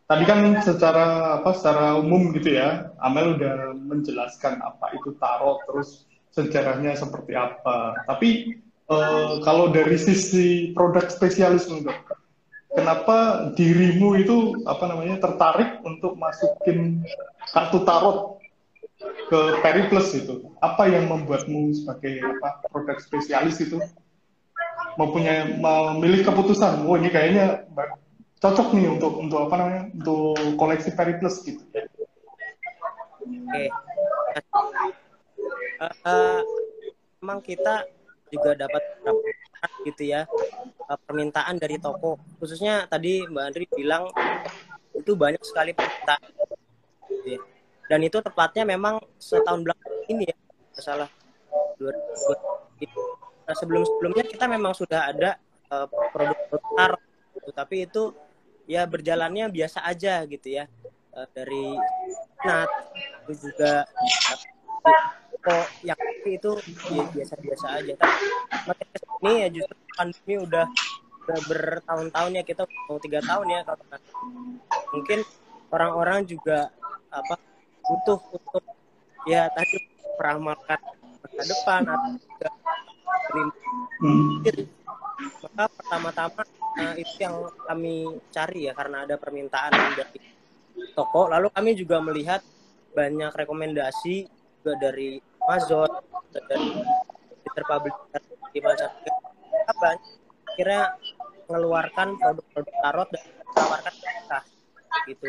Tadi 0.07 0.23
kan 0.23 0.39
secara 0.63 1.35
apa 1.41 1.51
secara 1.51 1.99
umum 1.99 2.31
gitu 2.31 2.55
ya, 2.55 2.95
Amel 3.03 3.35
udah 3.35 3.75
menjelaskan 3.75 4.63
apa 4.63 4.95
itu 4.95 5.11
tarot, 5.19 5.59
terus 5.67 6.07
sejarahnya 6.31 6.95
seperti 6.95 7.35
apa. 7.35 8.07
Tapi 8.07 8.55
uh, 8.87 9.43
kalau 9.43 9.67
dari 9.67 9.99
sisi 9.99 10.71
produk 10.71 11.11
spesialis 11.11 11.67
dok, 11.67 11.91
kenapa 12.77 13.49
dirimu 13.57 14.13
itu 14.21 14.61
apa 14.69 14.85
namanya 14.85 15.17
tertarik 15.17 15.81
untuk 15.81 16.13
masukin 16.13 17.01
kartu 17.49 17.81
tarot 17.81 18.37
ke 19.01 19.39
Periplus 19.65 20.13
itu? 20.13 20.53
Apa 20.61 20.85
yang 20.85 21.09
membuatmu 21.09 21.73
sebagai 21.73 22.21
apa 22.21 22.61
produk 22.69 23.01
spesialis 23.01 23.57
itu 23.57 23.81
mempunyai 25.01 25.57
memilih 25.57 26.21
keputusan, 26.21 26.85
oh 26.85 26.97
ini 26.97 27.09
kayaknya 27.09 27.65
cocok 28.37 28.77
nih 28.77 28.93
untuk 28.93 29.17
untuk 29.17 29.49
apa 29.49 29.55
namanya 29.57 29.83
untuk 29.97 30.37
koleksi 30.61 30.93
Periplus 30.93 31.41
gitu. 31.41 31.65
Oke. 33.25 33.63
Uh, 35.77 35.93
uh, 36.05 36.39
emang 37.21 37.41
kita 37.41 37.85
juga 38.33 38.57
dapat 38.57 38.81
gitu 39.85 40.03
ya 40.13 40.25
uh, 40.87 40.99
permintaan 41.05 41.57
dari 41.57 41.77
toko. 41.81 42.17
Khususnya 42.37 42.85
tadi 42.85 43.25
Mbak 43.25 43.43
Andri 43.43 43.65
bilang 43.73 44.09
itu 44.93 45.13
banyak 45.13 45.41
sekali 45.45 45.71
permintaan. 45.73 46.21
Gitu 47.25 47.43
dan 47.87 47.99
itu 48.03 48.19
tepatnya 48.19 48.67
memang 48.67 48.99
setahun 49.17 49.63
belakang 49.63 49.95
ini 50.11 50.27
ya 50.27 50.35
salah 50.77 51.09
nah, 53.47 53.55
sebelum 53.55 53.81
sebelumnya 53.87 54.23
kita 54.27 54.45
memang 54.45 54.75
sudah 54.75 55.09
ada 55.09 55.39
uh, 55.71 55.87
produk-produk 56.11 56.99
gitu. 57.39 57.49
tapi 57.55 57.87
itu 57.87 58.03
ya 58.67 58.83
berjalannya 58.83 59.47
biasa 59.47 59.87
aja 59.87 60.21
gitu 60.27 60.61
ya 60.61 60.67
uh, 61.15 61.25
dari 61.31 61.73
nat 62.43 62.69
itu 63.25 63.49
juga 63.49 63.87
kok 65.47 65.67
yang 65.87 65.95
itu 66.27 66.51
biasa-biasa 67.15 67.79
aja. 67.79 67.93
Tapi 68.67 68.83
ini 69.23 69.31
ya 69.39 69.47
justru 69.47 69.77
pandemi 69.95 70.35
udah 70.43 70.65
udah 71.27 71.39
bertahun-tahun 71.47 72.31
ya 72.35 72.43
kita 72.43 72.63
mau 72.87 72.99
tiga 72.99 73.19
tahun 73.23 73.47
ya 73.51 73.59
kalau 73.63 73.83
mungkin 74.95 75.19
orang-orang 75.71 76.23
juga 76.27 76.71
apa 77.11 77.35
butuh 77.83 78.19
untuk 78.35 78.63
ya 79.27 79.47
tadi 79.51 79.87
meramalkan 80.19 80.79
masa 81.23 81.43
depan 81.43 81.81
atau 81.83 82.11
juga 82.15 82.49
hmm. 84.03 84.67
maka 85.43 85.63
pertama-tama 85.75 86.41
nah, 86.79 86.93
itu 86.95 87.15
yang 87.19 87.35
kami 87.67 87.95
cari 88.31 88.59
ya 88.67 88.73
karena 88.75 89.03
ada 89.03 89.15
permintaan 89.19 89.71
dari 89.95 90.19
toko. 90.93 91.29
Lalu 91.29 91.47
kami 91.51 91.71
juga 91.73 91.97
melihat 91.99 92.41
banyak 92.93 93.33
rekomendasi 93.33 94.29
juga 94.61 94.73
dari 94.79 95.21
Amazon 95.47 95.87
dari 96.35 96.67
publisher 97.63 98.21
di 98.51 98.59
mancanegara 98.59 99.73
banyak 99.79 99.99
kira 100.59 100.79
mengeluarkan 101.47 102.19
produk-produk 102.19 102.75
tarot 102.83 103.07
dan 103.15 103.23
menawarkan 103.55 103.93
mereka 103.95 104.39
gitu. 105.07 105.25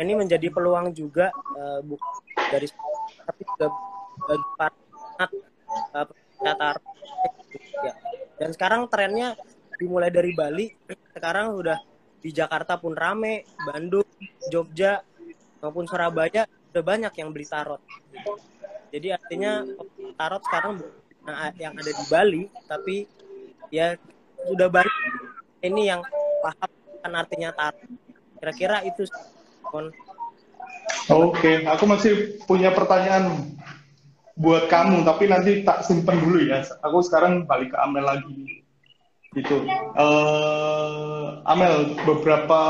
Ini 0.00 0.12
menjadi 0.16 0.48
peluang 0.48 0.96
juga 0.96 1.28
uh, 1.52 1.84
dari 2.48 2.66
tapi 3.28 3.42
juga 3.44 3.66
bagi 4.24 4.48
para 4.56 4.72
uh, 5.92 6.08
tarot 6.40 6.84
ya. 7.84 7.92
Dan 8.40 8.50
sekarang 8.56 8.88
trennya 8.88 9.36
dimulai 9.76 10.08
dari 10.08 10.32
Bali, 10.32 10.72
sekarang 11.12 11.52
sudah 11.54 11.78
di 12.18 12.30
Jakarta 12.32 12.80
pun 12.80 12.96
rame, 12.96 13.44
Bandung, 13.68 14.08
Jogja 14.48 15.04
maupun 15.60 15.84
Surabaya 15.84 16.48
udah 16.72 16.82
banyak 16.82 17.12
yang 17.20 17.30
beli 17.30 17.46
tarot. 17.46 17.82
Jadi 18.88 19.08
artinya 19.12 19.64
tarot 20.16 20.42
sekarang 20.48 20.80
yang 21.60 21.76
ada 21.76 21.92
di 21.92 22.04
Bali, 22.08 22.42
tapi 22.64 23.04
ya 23.68 23.96
sudah 24.48 24.68
banyak 24.72 24.96
ini 25.60 25.92
yang 25.92 26.00
paham 26.40 26.70
kan 27.04 27.12
artinya 27.12 27.50
tarot. 27.52 27.84
Kira-kira 28.38 28.86
itu. 28.86 29.04
Oke, 29.68 29.92
okay. 31.08 31.56
aku 31.68 31.84
masih 31.84 32.12
punya 32.48 32.72
pertanyaan 32.72 33.56
buat 34.38 34.70
kamu, 34.70 35.02
tapi 35.02 35.26
nanti 35.26 35.66
tak 35.66 35.82
simpen 35.84 36.22
dulu 36.22 36.38
ya. 36.46 36.62
Aku 36.86 37.02
sekarang 37.02 37.44
balik 37.44 37.74
ke 37.74 37.78
Amel 37.82 38.06
lagi. 38.06 38.62
Gitu. 39.36 39.66
Uh, 39.98 41.44
Amel, 41.44 41.98
beberapa 42.06 42.60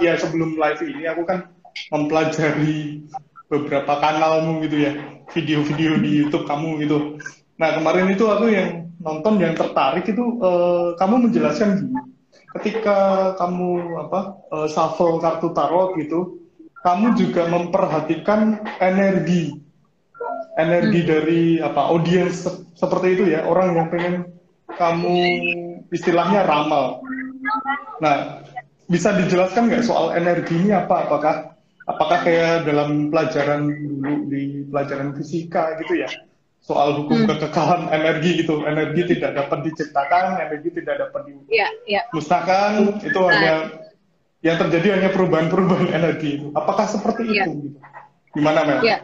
ya 0.00 0.16
sebelum 0.16 0.56
live 0.56 0.80
ini 0.86 1.04
aku 1.10 1.28
kan 1.28 1.52
mempelajari 1.92 3.04
beberapa 3.52 4.00
kanalmu 4.00 4.64
gitu 4.64 4.88
ya, 4.88 4.92
video-video 5.36 6.00
di 6.00 6.24
YouTube 6.24 6.48
kamu 6.48 6.80
gitu. 6.88 7.20
Nah 7.60 7.76
kemarin 7.76 8.08
itu 8.08 8.24
aku 8.32 8.48
yang 8.48 8.88
nonton 8.96 9.36
yang 9.36 9.52
tertarik 9.52 10.08
itu 10.08 10.40
uh, 10.40 10.96
kamu 10.96 11.28
menjelaskan 11.28 11.68
gini, 11.84 12.00
ketika 12.56 12.96
kamu 13.36 14.00
apa 14.08 14.40
uh, 14.48 14.66
shuffle 14.72 15.20
kartu 15.20 15.52
tarot 15.52 15.92
gitu, 16.00 16.40
kamu 16.80 17.12
juga 17.20 17.52
memperhatikan 17.52 18.64
energi 18.80 19.60
energi 20.56 21.00
hmm. 21.04 21.08
dari 21.08 21.42
apa 21.60 21.92
audiens 21.92 22.44
se 22.44 22.50
seperti 22.76 23.16
itu 23.16 23.24
ya 23.30 23.46
orang 23.46 23.72
yang 23.76 23.88
pengen 23.88 24.14
kamu 24.72 25.16
istilahnya 25.92 26.44
ramal. 26.44 27.00
Nah 28.00 28.44
bisa 28.88 29.16
dijelaskan 29.16 29.68
nggak 29.72 29.84
soal 29.86 30.12
energinya 30.12 30.84
apa? 30.84 31.08
Apakah 31.08 31.34
apakah 31.86 32.18
kayak 32.22 32.66
dalam 32.68 33.10
pelajaran 33.10 33.66
dulu 33.68 34.28
di 34.30 34.66
pelajaran 34.70 35.14
fisika 35.18 35.78
gitu 35.82 36.02
ya? 36.02 36.10
Soal 36.62 36.94
hukum 36.94 37.26
Hmm. 37.26 37.28
kekekalan 37.34 37.90
energi 37.90 38.38
gitu. 38.38 38.62
Energi 38.62 39.18
tidak 39.18 39.34
dapat 39.34 39.66
diciptakan, 39.66 40.38
energi 40.46 40.70
tidak 40.70 41.10
dapat 41.10 41.20
Iya, 41.50 41.68
iya. 41.90 42.02
dimusnahkan. 42.14 43.02
Itu 43.02 43.18
Nah. 43.18 43.30
hanya 43.34 43.54
yang 44.46 44.56
terjadi 44.62 44.98
hanya 44.98 45.10
perubahan-perubahan 45.10 45.90
energi 45.90 46.38
itu. 46.38 46.46
Apakah 46.54 46.86
seperti 46.86 47.34
Iya. 47.34 47.50
itu? 47.50 47.52
Gitu? 47.66 47.78
Gimana 48.38 48.62
Mel? 48.62 48.78
Iya. 48.78 48.98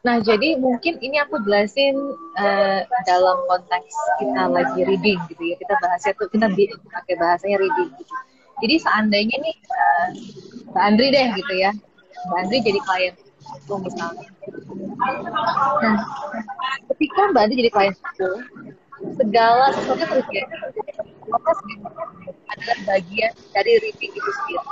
Nah, 0.00 0.16
jadi 0.24 0.56
mungkin 0.56 0.96
ini 1.02 1.20
aku 1.20 1.42
jelasin 1.44 1.92
eh, 2.40 2.80
dalam 3.04 3.36
konteks 3.50 3.92
kita 4.22 4.48
lagi 4.48 4.80
reading 4.86 5.18
gitu 5.28 5.42
ya. 5.44 5.56
Kita 5.60 5.74
bahasnya 5.76 6.16
tuh 6.16 6.30
kita 6.32 6.48
pakai 6.88 7.14
bahasanya 7.20 7.58
reading. 7.60 7.90
Gitu. 7.98 8.14
Jadi 8.64 8.74
seandainya 8.80 9.36
nih 9.42 9.56
eh, 9.60 10.08
Mbak 10.70 10.82
Andri 10.86 11.06
deh 11.10 11.26
gitu 11.34 11.54
ya. 11.58 11.70
Mbak 12.30 12.38
Andri 12.46 12.56
jadi 12.62 12.80
klien 12.86 13.14
aku 13.40 13.74
misalnya. 13.82 14.26
Nah, 15.82 15.98
ketika 16.94 17.20
Mbak 17.34 17.42
Andri 17.42 17.56
jadi 17.66 17.70
klien 17.74 17.94
aku, 17.98 18.30
segala 19.18 19.66
sesuatu 19.74 20.04
yang 20.30 20.46
terjadi 20.46 21.02
proses 21.26 21.58
adalah 22.50 22.78
bagian 22.86 23.32
dari 23.54 23.72
reading 23.82 24.12
itu 24.14 24.30
sendiri. 24.42 24.62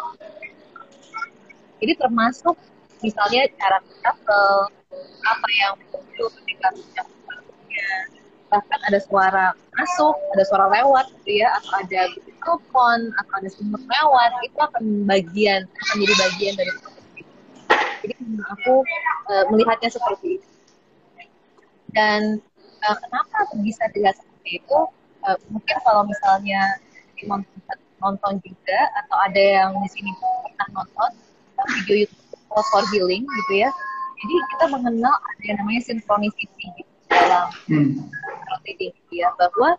Jadi 1.79 1.93
termasuk 1.95 2.55
misalnya 3.03 3.47
cara 3.55 3.79
couple, 4.03 4.71
apa 5.23 5.49
yang 5.63 5.75
muncul 5.95 6.27
ketika 6.43 6.67
mencapai 6.75 7.19
bahkan 8.49 8.81
ada 8.89 8.99
suara 9.05 9.53
masuk, 9.77 10.17
ada 10.37 10.45
suara 10.49 10.67
lewat 10.73 11.13
gitu 11.21 11.45
ya, 11.45 11.49
atau 11.61 11.73
ada 11.85 12.01
telepon, 12.45 12.99
atau 13.21 13.33
ada 13.41 13.49
sumber 13.53 13.81
lewat, 13.85 14.31
itu 14.45 14.59
akan 14.59 14.85
bagian, 15.05 15.61
akan 15.69 15.97
jadi 16.01 16.15
bagian 16.17 16.55
dari. 16.57 16.73
Jadi 17.99 18.15
aku 18.41 18.75
eh, 19.33 19.45
melihatnya 19.53 19.91
seperti 19.93 20.41
itu. 20.41 20.49
Dan 21.93 22.41
eh, 22.85 22.97
kenapa 23.05 23.37
bisa 23.61 23.85
dilihat 23.93 24.17
seperti 24.17 24.65
itu? 24.65 24.79
Eh, 25.29 25.39
mungkin 25.53 25.77
kalau 25.85 26.09
misalnya 26.09 26.81
nonton, 27.99 28.39
juga 28.47 28.81
atau 29.05 29.17
ada 29.27 29.43
yang 29.43 29.71
di 29.83 29.89
sini 29.91 30.11
pernah 30.23 30.69
nonton 30.83 31.11
eh, 31.59 31.67
video 31.83 32.07
YouTube 32.07 32.65
for 32.71 32.85
Healing 32.95 33.27
gitu 33.27 33.55
ya. 33.67 33.71
Jadi 34.19 34.35
kita 34.55 34.65
mengenal 34.75 35.15
ada 35.15 35.43
yang 35.47 35.59
namanya 35.63 35.83
synchronicity 35.87 36.67
gitu, 36.75 36.93
dalam 37.11 37.49
Hmm. 37.69 38.09
reading 38.65 38.93
ya 39.13 39.33
bahwa 39.37 39.77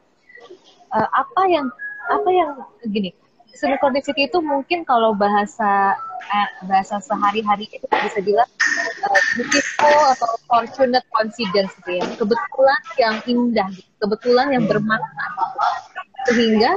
eh, 0.94 1.10
apa 1.14 1.42
yang 1.50 1.68
apa 2.10 2.30
yang 2.30 2.52
gini 2.90 3.14
synchronicity 3.54 4.30
itu 4.30 4.40
mungkin 4.42 4.86
kalau 4.86 5.14
bahasa 5.14 5.98
eh, 6.30 6.50
bahasa 6.66 7.02
sehari-hari 7.02 7.70
itu 7.70 7.86
bisa 7.86 8.20
bilang 8.22 8.50
eh, 8.50 9.22
beautiful 9.38 10.00
atau 10.18 10.30
fortunate 10.50 11.06
coincidence 11.14 11.74
gitu 11.84 12.02
ya 12.02 12.06
kebetulan 12.18 12.82
yang 12.98 13.16
indah 13.26 13.68
gitu. 13.74 13.90
kebetulan 14.02 14.48
yang 14.54 14.64
bermakna 14.66 15.26
sehingga 16.30 16.72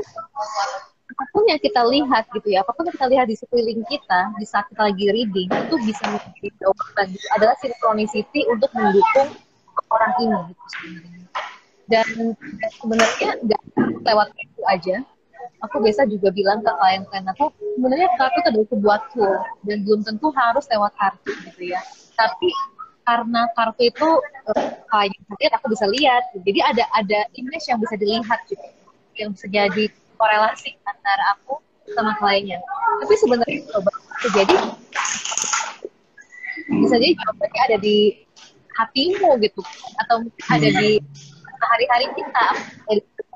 apa 1.13 1.25
pun 1.29 1.45
yang 1.45 1.61
kita 1.61 1.85
lihat 1.93 2.25
gitu 2.33 2.49
ya 2.57 2.65
apa 2.65 2.73
pun 2.73 2.89
yang 2.89 2.97
kita 2.97 3.09
lihat 3.13 3.27
di 3.29 3.37
sekeliling 3.37 3.85
kita 3.85 4.21
di 4.41 4.47
saat 4.49 4.65
kita 4.73 4.89
lagi 4.89 5.07
reading 5.13 5.49
itu 5.49 5.77
bisa 5.85 6.03
menjadi 6.09 6.49
jawaban 6.57 7.07
gitu. 7.13 7.27
adalah 7.37 7.57
synchronicity 7.61 8.41
untuk 8.49 8.73
mendukung 8.73 9.29
orang 9.91 10.13
ini 10.21 10.39
gitu 10.53 10.65
sebenarnya. 10.73 11.27
Dan, 11.91 12.07
sebenarnya 12.79 13.31
nggak 13.45 13.63
lewat 14.07 14.29
itu 14.39 14.63
aja. 14.69 14.97
Aku 15.63 15.79
biasa 15.79 16.07
juga 16.11 16.35
bilang 16.35 16.63
ke 16.63 16.71
klien-klien 16.71 17.27
aku 17.31 17.55
sebenarnya 17.79 18.09
kartu 18.19 18.39
itu 18.39 18.49
adalah 18.51 18.69
sebuah 18.71 18.99
tool 19.15 19.35
dan 19.67 19.79
belum 19.87 20.01
tentu 20.03 20.27
harus 20.35 20.65
lewat 20.71 20.93
kartu 20.99 21.31
gitu 21.51 21.63
ya. 21.71 21.81
Tapi 22.19 22.51
karena 23.03 23.47
kartu 23.55 23.83
itu 23.91 24.09
eh, 24.55 24.71
klien 24.91 25.23
lihat 25.39 25.53
aku 25.59 25.67
bisa 25.71 25.87
lihat. 25.91 26.23
Jadi 26.35 26.59
ada 26.63 26.85
ada 26.95 27.21
image 27.39 27.67
yang 27.71 27.79
bisa 27.79 27.95
dilihat 27.99 28.41
gitu 28.51 28.67
yang 29.19 29.31
bisa 29.37 29.47
jadi 29.51 29.85
korelasi 30.17 30.79
antara 30.87 31.37
aku 31.39 31.59
sama 31.95 32.15
kliennya. 32.19 32.63
Tapi 33.03 33.15
sebenarnya 33.19 33.61
coba 33.71 33.91
jadi 34.31 34.57
bisa 36.83 36.97
jadi 36.97 37.15
jawabannya 37.19 37.61
ada 37.71 37.77
di 37.83 38.23
hatimu 38.79 39.37
gitu. 39.43 39.61
Atau 40.01 40.27
mungkin 40.27 40.45
ada 40.49 40.69
di 40.69 41.01
hari-hari 41.63 42.07
kita 42.17 42.47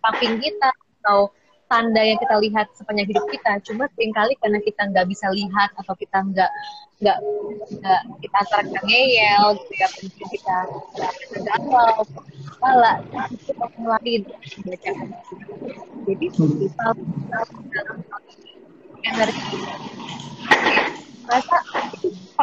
samping 0.03 0.39
kita 0.43 0.71
atau 1.03 1.31
tanda 1.67 1.99
yang 1.99 2.19
kita 2.23 2.37
lihat 2.43 2.67
sepanjang 2.79 3.11
hidup 3.11 3.27
kita. 3.31 3.59
Cuma 3.67 3.91
sering 3.95 4.15
kali 4.15 4.39
karena 4.39 4.59
kita 4.63 4.83
nggak 4.87 5.07
bisa 5.11 5.27
lihat 5.35 5.71
atau 5.79 5.95
kita 5.99 6.19
nggak 6.23 6.51
nggak 6.97 7.19
nggak 7.77 8.01
kita 8.25 8.37
antara 8.41 8.63
kita 8.65 8.81
ngeyel 8.89 9.45
gitu 9.61 9.73
ya 9.77 9.89
mungkin 10.01 10.27
kita 10.33 10.57
nggak 10.65 11.13
galau 11.45 12.01
kepala 12.57 12.93
kita 13.45 13.65
mulai 13.77 14.15
baca 14.65 14.91
jadi 16.09 16.27
kalau 16.73 16.95
dalam 17.29 17.99
energi 19.05 19.59
rasa 21.29 21.59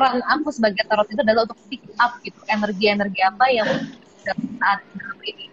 peran 0.03 0.19
aku 0.27 0.51
sebagai 0.51 0.83
tarot 0.91 1.07
itu 1.07 1.23
adalah 1.23 1.47
untuk 1.47 1.55
pick 1.71 1.79
up 1.95 2.19
gitu 2.27 2.35
energi-energi 2.51 3.23
apa 3.23 3.45
yang 3.47 3.69
saat 4.27 4.83
ini. 5.23 5.47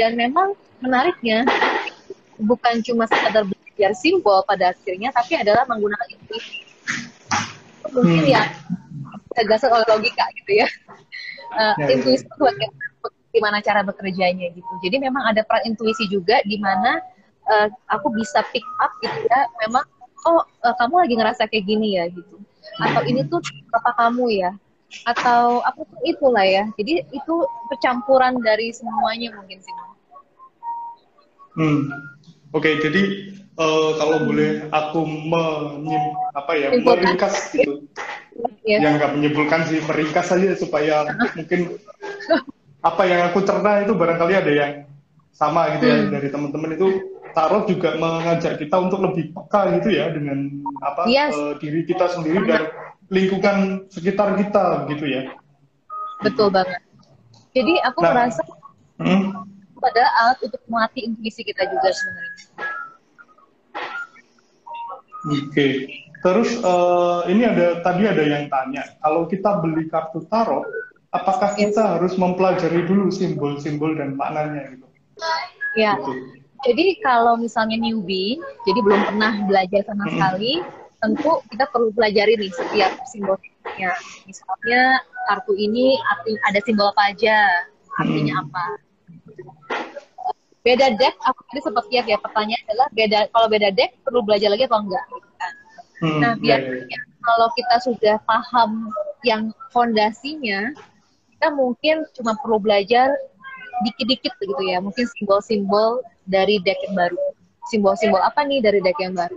Dan 0.00 0.16
memang 0.16 0.56
menariknya 0.80 1.44
bukan 2.40 2.80
cuma 2.80 3.04
sekadar 3.04 3.44
belajar 3.44 3.92
simbol 3.92 4.40
pada 4.48 4.72
akhirnya 4.72 5.12
tapi 5.12 5.36
adalah 5.36 5.68
menggunakan 5.68 6.08
intuisi 6.08 6.64
mungkin 7.92 8.24
Hmm. 8.24 8.32
ya 8.32 8.42
tegaskan 9.36 9.76
oleh 9.76 9.86
logika 9.92 10.24
gitu 10.40 10.64
ya. 10.64 10.68
Eh, 11.52 11.74
Ya, 11.76 11.84
ya, 11.84 11.86
intuisi 11.92 12.24
itu 12.24 12.44
gimana 13.36 13.60
cara 13.60 13.84
bekerjanya 13.84 14.48
gitu. 14.56 14.72
Jadi 14.80 14.96
memang 15.04 15.28
ada 15.28 15.44
peran 15.44 15.68
intuisi 15.68 16.08
juga 16.08 16.40
di 16.48 16.56
mana 16.56 16.96
eh, 17.44 17.68
aku 17.92 18.08
bisa 18.16 18.40
pick 18.56 18.64
up 18.80 18.88
gitu 19.04 19.28
ya. 19.28 19.44
Memang 19.68 19.84
oh 20.24 20.40
eh, 20.64 20.74
kamu 20.80 20.94
lagi 21.04 21.14
ngerasa 21.20 21.42
kayak 21.52 21.64
gini 21.68 22.00
ya 22.00 22.08
gitu 22.08 22.40
atau 22.80 23.02
ini 23.04 23.20
tuh 23.28 23.40
apa 23.74 23.90
kamu 23.98 24.24
ya 24.32 24.50
atau 25.08 25.64
apa 25.64 25.82
pun 25.84 26.00
itulah 26.04 26.44
ya 26.44 26.68
jadi 26.76 27.04
itu 27.12 27.34
percampuran 27.68 28.36
dari 28.44 28.72
semuanya 28.72 29.32
mungkin 29.36 29.58
sih. 29.60 29.74
Hmm. 31.52 31.88
Oke, 32.52 32.80
jadi 32.80 33.32
eh, 33.36 33.90
kalau 33.96 34.24
boleh 34.28 34.68
aku 34.68 35.04
menyim, 35.04 36.04
apa 36.32 36.52
ya, 36.56 36.68
Simpulkan. 36.72 37.00
meringkas 37.00 37.34
gitu. 37.52 37.72
ya 38.64 38.80
Yang 38.80 38.92
nggak 39.00 39.10
menyimpulkan 39.16 39.60
sih, 39.68 39.78
meringkas 39.84 40.26
saja 40.32 40.52
supaya 40.56 41.08
mungkin 41.36 41.76
apa 42.80 43.02
yang 43.04 43.20
aku 43.32 43.44
cerna 43.44 43.84
itu 43.84 43.92
barangkali 43.96 44.32
ada 44.36 44.52
yang 44.52 44.72
sama 45.32 45.76
gitu 45.76 45.88
ya 45.88 45.96
Hmm. 46.04 46.12
dari 46.12 46.28
teman-teman 46.28 46.76
itu 46.76 46.88
tarot 47.32 47.64
juga 47.66 47.96
mengajak 47.96 48.56
kita 48.56 48.76
untuk 48.78 49.00
lebih 49.02 49.32
peka 49.32 49.76
gitu 49.80 49.88
ya 49.90 50.08
dengan 50.12 50.48
apa 50.80 51.08
Yes. 51.08 51.32
eh, 51.32 51.54
diri 51.58 51.82
kita 51.82 52.08
sendiri 52.08 52.44
dan 52.44 52.68
lingkungan 53.08 53.88
sekitar 53.88 54.36
kita 54.36 54.88
gitu 54.88 55.04
ya. 55.04 55.22
betul 56.20 56.48
banget 56.48 56.78
jadi 57.52 57.82
aku 57.84 57.98
Nah. 58.00 58.12
merasa 58.14 58.42
Hmm. 58.96 59.42
adalah 59.82 60.12
alat 60.22 60.38
untuk 60.46 60.62
melatih 60.70 61.10
intuisi 61.10 61.42
kita 61.42 61.66
juga 61.66 61.90
sebenarnya 61.90 62.38
Oke. 65.22 65.68
Terus 66.18 66.50
eh, 66.56 67.20
ini 67.30 67.42
ada 67.42 67.78
tadi 67.78 68.06
ada 68.06 68.22
yang 68.22 68.46
tanya, 68.46 68.82
kalau 68.98 69.26
kita 69.26 69.58
beli 69.58 69.86
kartu 69.86 70.22
tarot, 70.26 70.66
apakah 71.10 71.54
kita 71.54 71.98
harus 71.98 72.14
mempelajari 72.14 72.86
dulu 72.86 73.10
simbol-simbol 73.10 73.94
dan 73.94 74.14
maknanya 74.14 74.70
gitu? 74.70 74.86
ya 75.74 75.98
Gitu. 75.98 76.41
Jadi 76.62 76.84
kalau 77.02 77.34
misalnya 77.38 77.76
newbie 77.78 78.38
jadi 78.66 78.80
belum 78.82 79.00
pernah 79.08 79.32
belajar 79.46 79.82
sama 79.86 80.06
Mm-mm. 80.06 80.12
sekali 80.14 80.52
tentu 81.02 81.30
kita 81.50 81.64
perlu 81.74 81.90
pelajari 81.94 82.38
nih 82.38 82.52
setiap 82.54 82.92
simbolnya 83.10 83.90
misalnya 84.24 84.82
kartu 85.26 85.52
ini 85.58 85.98
arti 86.14 86.38
ada 86.46 86.60
simbol 86.62 86.90
apa 86.94 87.02
aja 87.14 87.36
artinya 87.98 88.34
Hmm. 88.38 88.46
apa 88.46 88.64
beda 90.62 90.94
deck 90.94 91.14
aku 91.26 91.40
tadi 91.50 91.60
sempat 91.66 91.84
lihat 91.90 92.06
ya 92.06 92.18
pertanyaan 92.22 92.62
adalah 92.70 92.88
beda 92.94 93.18
kalau 93.34 93.46
beda 93.50 93.68
deck 93.74 93.90
perlu 94.06 94.22
belajar 94.22 94.48
lagi 94.54 94.64
atau 94.70 94.78
enggak 94.78 95.04
gitu 95.10 95.28
kan. 95.38 95.52
Hmm, 96.02 96.18
Nah, 96.22 96.32
ya, 96.38 96.56
ya. 96.58 96.58
biasanya 96.62 96.98
kalau 97.22 97.48
kita 97.58 97.76
sudah 97.82 98.16
paham 98.26 98.70
yang 99.26 99.50
fondasinya, 99.74 100.70
kita 101.34 101.48
mungkin 101.54 102.06
cuma 102.14 102.34
perlu 102.38 102.58
belajar 102.62 103.10
dikit-dikit 103.86 104.32
begitu 104.38 104.62
ya. 104.70 104.78
Mungkin 104.78 105.06
simbol-simbol 105.18 106.02
dari 106.32 106.56
deck 106.64 106.80
yang 106.88 106.96
baru. 106.96 107.20
Simbol-simbol 107.68 108.18
apa 108.18 108.42
nih 108.42 108.64
dari 108.64 108.80
deck 108.80 108.96
yang 108.98 109.12
baru. 109.12 109.36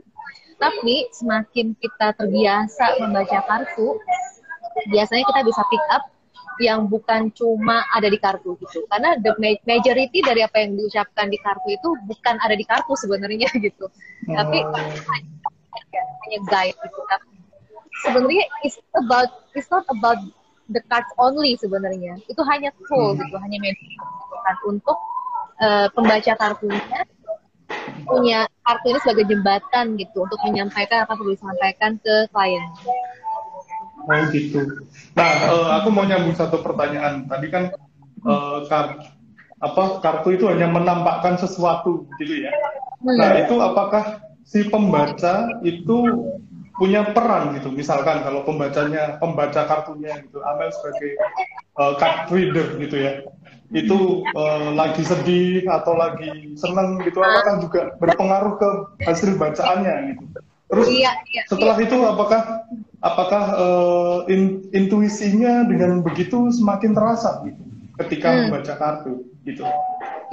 Tapi 0.55 1.11
semakin 1.11 1.75
kita 1.75 2.15
terbiasa 2.15 3.03
membaca 3.03 3.43
kartu, 3.43 3.99
biasanya 4.87 5.27
kita 5.27 5.41
bisa 5.43 5.61
pick 5.67 5.83
up 5.91 6.07
yang 6.57 6.87
bukan 6.87 7.27
cuma 7.35 7.83
ada 7.91 8.07
di 8.07 8.15
kartu 8.15 8.55
gitu. 8.63 8.87
Karena 8.87 9.19
the 9.19 9.35
ma- 9.35 9.59
majority 9.67 10.23
dari 10.23 10.39
apa 10.39 10.63
yang 10.63 10.79
diucapkan 10.79 11.27
di 11.27 11.35
kartu 11.37 11.67
itu 11.67 11.89
bukan 12.07 12.39
ada 12.39 12.55
di 12.55 12.63
kartu 12.63 12.95
sebenarnya 12.95 13.51
gitu. 13.67 13.91
Tapi 14.25 14.57
Oh. 14.63 15.91
hanya 16.25 16.39
guide 16.49 16.77
gitu 16.81 17.01
kan 17.05 17.21
sebenarnya 18.01 18.45
it's 18.63 18.79
about 18.97 19.29
it's 19.53 19.69
not 19.69 19.85
about 19.87 20.17
the 20.67 20.81
cards 20.89 21.07
only 21.21 21.53
sebenarnya 21.55 22.17
itu 22.25 22.41
hanya 22.49 22.73
tool 22.89 23.13
gitu 23.13 23.35
hanya 23.37 23.57
media 23.61 23.85
gitu 23.93 24.35
kan 24.41 24.55
untuk 24.65 24.97
uh, 25.61 25.87
pembaca 25.91 26.33
kartunya 26.37 27.05
punya 28.05 28.45
kartu 28.61 28.85
ini 28.93 28.99
sebagai 29.01 29.25
jembatan 29.25 29.97
gitu 29.97 30.25
untuk 30.25 30.39
menyampaikan 30.45 31.05
apa 31.05 31.17
perlu 31.17 31.33
disampaikan 31.33 31.97
ke 32.01 32.29
klien. 32.29 32.63
Oh 34.05 34.21
gitu. 34.29 34.61
Nah, 35.17 35.29
uh, 35.49 35.67
aku 35.81 35.89
mau 35.89 36.05
nyambung 36.05 36.37
satu 36.37 36.61
pertanyaan. 36.61 37.25
Tadi 37.25 37.47
kan 37.49 37.73
uh, 38.21 38.61
kar 38.69 39.01
apa 39.57 39.83
kartu 40.03 40.37
itu 40.37 40.45
hanya 40.45 40.69
menampakkan 40.69 41.41
sesuatu 41.41 42.05
gitu 42.21 42.45
ya. 42.45 42.53
Hmm. 43.01 43.17
Nah, 43.17 43.29
itu 43.41 43.55
apakah 43.57 44.21
si 44.45 44.69
pembaca 44.69 45.49
itu 45.65 45.97
punya 46.77 47.01
peran 47.15 47.57
gitu. 47.57 47.73
Misalkan 47.73 48.21
kalau 48.21 48.45
pembacanya 48.45 49.17
pembaca 49.17 49.65
kartunya 49.65 50.21
gitu, 50.21 50.37
Amel 50.45 50.69
sebagai 50.69 51.17
uh, 51.81 51.97
card 51.97 52.29
reader 52.29 52.77
gitu 52.77 52.95
ya. 53.01 53.25
Itu 53.75 54.23
uh, 54.31 54.71
lagi 54.71 55.03
sedih 55.03 55.67
atau 55.67 55.99
lagi 55.99 56.55
senang 56.55 57.03
gitu 57.03 57.19
apakah 57.19 57.59
juga 57.59 57.81
berpengaruh 57.99 58.55
ke 58.55 58.69
hasil 59.03 59.35
bacaannya 59.35 60.15
gitu. 60.15 60.23
Terus 60.65 60.87
iya, 60.89 61.11
iya, 61.29 61.43
setelah 61.45 61.77
iya. 61.77 61.85
itu 61.85 61.97
apakah 62.01 62.41
apakah 63.05 63.43
uh, 63.53 64.17
in, 64.31 64.65
intuisinya 64.73 65.67
dengan 65.69 66.01
begitu 66.01 66.49
semakin 66.49 66.97
terasa 66.97 67.45
gitu 67.45 67.61
ketika 68.01 68.27
hmm. 68.31 68.39
membaca 68.49 68.73
kartu 68.75 69.13
gitu. 69.45 69.61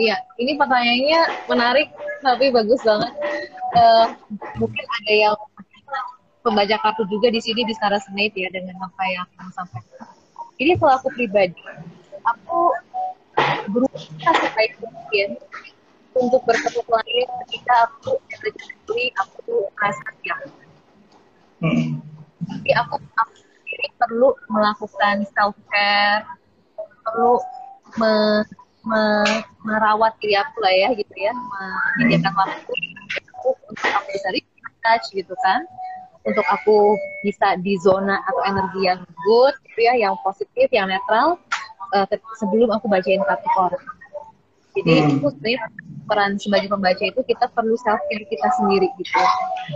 Iya, 0.00 0.16
ini 0.40 0.56
pertanyaannya 0.56 1.20
menarik 1.52 1.92
tapi 2.24 2.48
bagus 2.48 2.80
banget. 2.80 3.12
Uh, 3.72 4.06
mungkin 4.60 4.84
ada 4.84 5.12
yang 5.12 5.36
pembaca 6.42 6.76
kartu 6.80 7.04
juga 7.08 7.28
di 7.28 7.40
sini 7.40 7.62
di 7.68 7.74
Sarah 7.76 8.00
Senate 8.02 8.34
ya 8.34 8.48
dengan 8.50 8.76
apa 8.82 9.02
yang 9.08 9.26
kamu 9.36 9.52
sampaikan. 9.52 10.08
Ini 10.60 10.72
kalau 10.78 10.94
aku 11.00 11.08
pribadi, 11.12 11.58
berusaha 13.72 14.30
sebaik 14.38 14.72
mungkin 14.78 15.28
untuk 16.12 16.44
bertemu 16.44 16.80
klien 16.84 17.28
ketika 17.46 17.88
aku 17.88 18.20
energi 18.28 19.02
aku 19.16 19.64
merasa 19.72 20.04
siap. 20.20 20.40
Hmm. 21.64 21.98
Jadi 22.42 22.70
aku, 22.76 23.00
aku 23.00 23.32
sendiri 23.38 23.86
perlu 23.96 24.28
melakukan 24.52 25.24
self 25.32 25.56
care, 25.72 26.26
perlu 27.06 27.40
me, 27.96 28.44
me, 28.84 29.02
merawat 29.64 30.12
diri 30.20 30.36
aku 30.36 30.56
lah 30.60 30.74
ya 30.74 30.88
gitu 30.92 31.14
ya, 31.16 31.32
menyediakan 31.96 32.34
waktu 32.34 32.72
aku 33.32 33.48
untuk 33.72 33.88
aku 33.88 34.08
bisa 34.12 34.28
touch 34.82 35.06
gitu 35.14 35.34
kan 35.46 35.62
untuk 36.22 36.46
aku 36.46 36.94
bisa 37.26 37.58
di 37.62 37.74
zona 37.82 38.22
atau 38.30 38.42
energi 38.46 38.86
yang 38.86 39.00
good 39.26 39.54
gitu 39.70 39.80
ya, 39.90 39.94
yang 39.98 40.14
positif, 40.22 40.70
yang 40.70 40.86
netral 40.86 41.38
uh, 41.92 42.06
sebelum 42.40 42.72
aku 42.72 42.88
bacain 42.88 43.22
kartu 43.24 43.48
orang. 43.56 43.84
Jadi 44.72 44.92
hmm. 44.96 45.10
itu 45.20 45.26
sebenarnya 45.36 45.60
peran 46.08 46.32
sebagai 46.40 46.68
pembaca 46.72 47.04
itu 47.04 47.20
kita 47.28 47.44
perlu 47.52 47.76
self 47.84 48.00
care 48.08 48.24
kita 48.24 48.48
sendiri 48.56 48.88
gitu. 48.96 49.20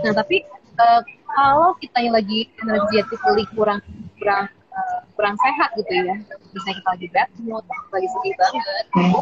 Nah 0.01 0.13
tapi 0.17 0.41
uh, 0.81 1.01
kalau 1.37 1.77
kita 1.77 1.97
yang 2.01 2.17
lagi 2.17 2.49
energetically 2.65 3.45
kurang 3.53 3.79
kurang 4.17 4.49
uh, 4.73 4.99
kurang 5.13 5.37
sehat 5.37 5.69
gitu 5.77 5.91
ya, 5.93 6.15
bisa 6.49 6.69
kita 6.73 6.89
lagi 6.89 7.07
bad 7.13 7.29
mood, 7.45 7.65
lagi 7.93 8.07
sedih 8.09 8.33
banget, 8.41 8.85
hmm. 8.97 9.21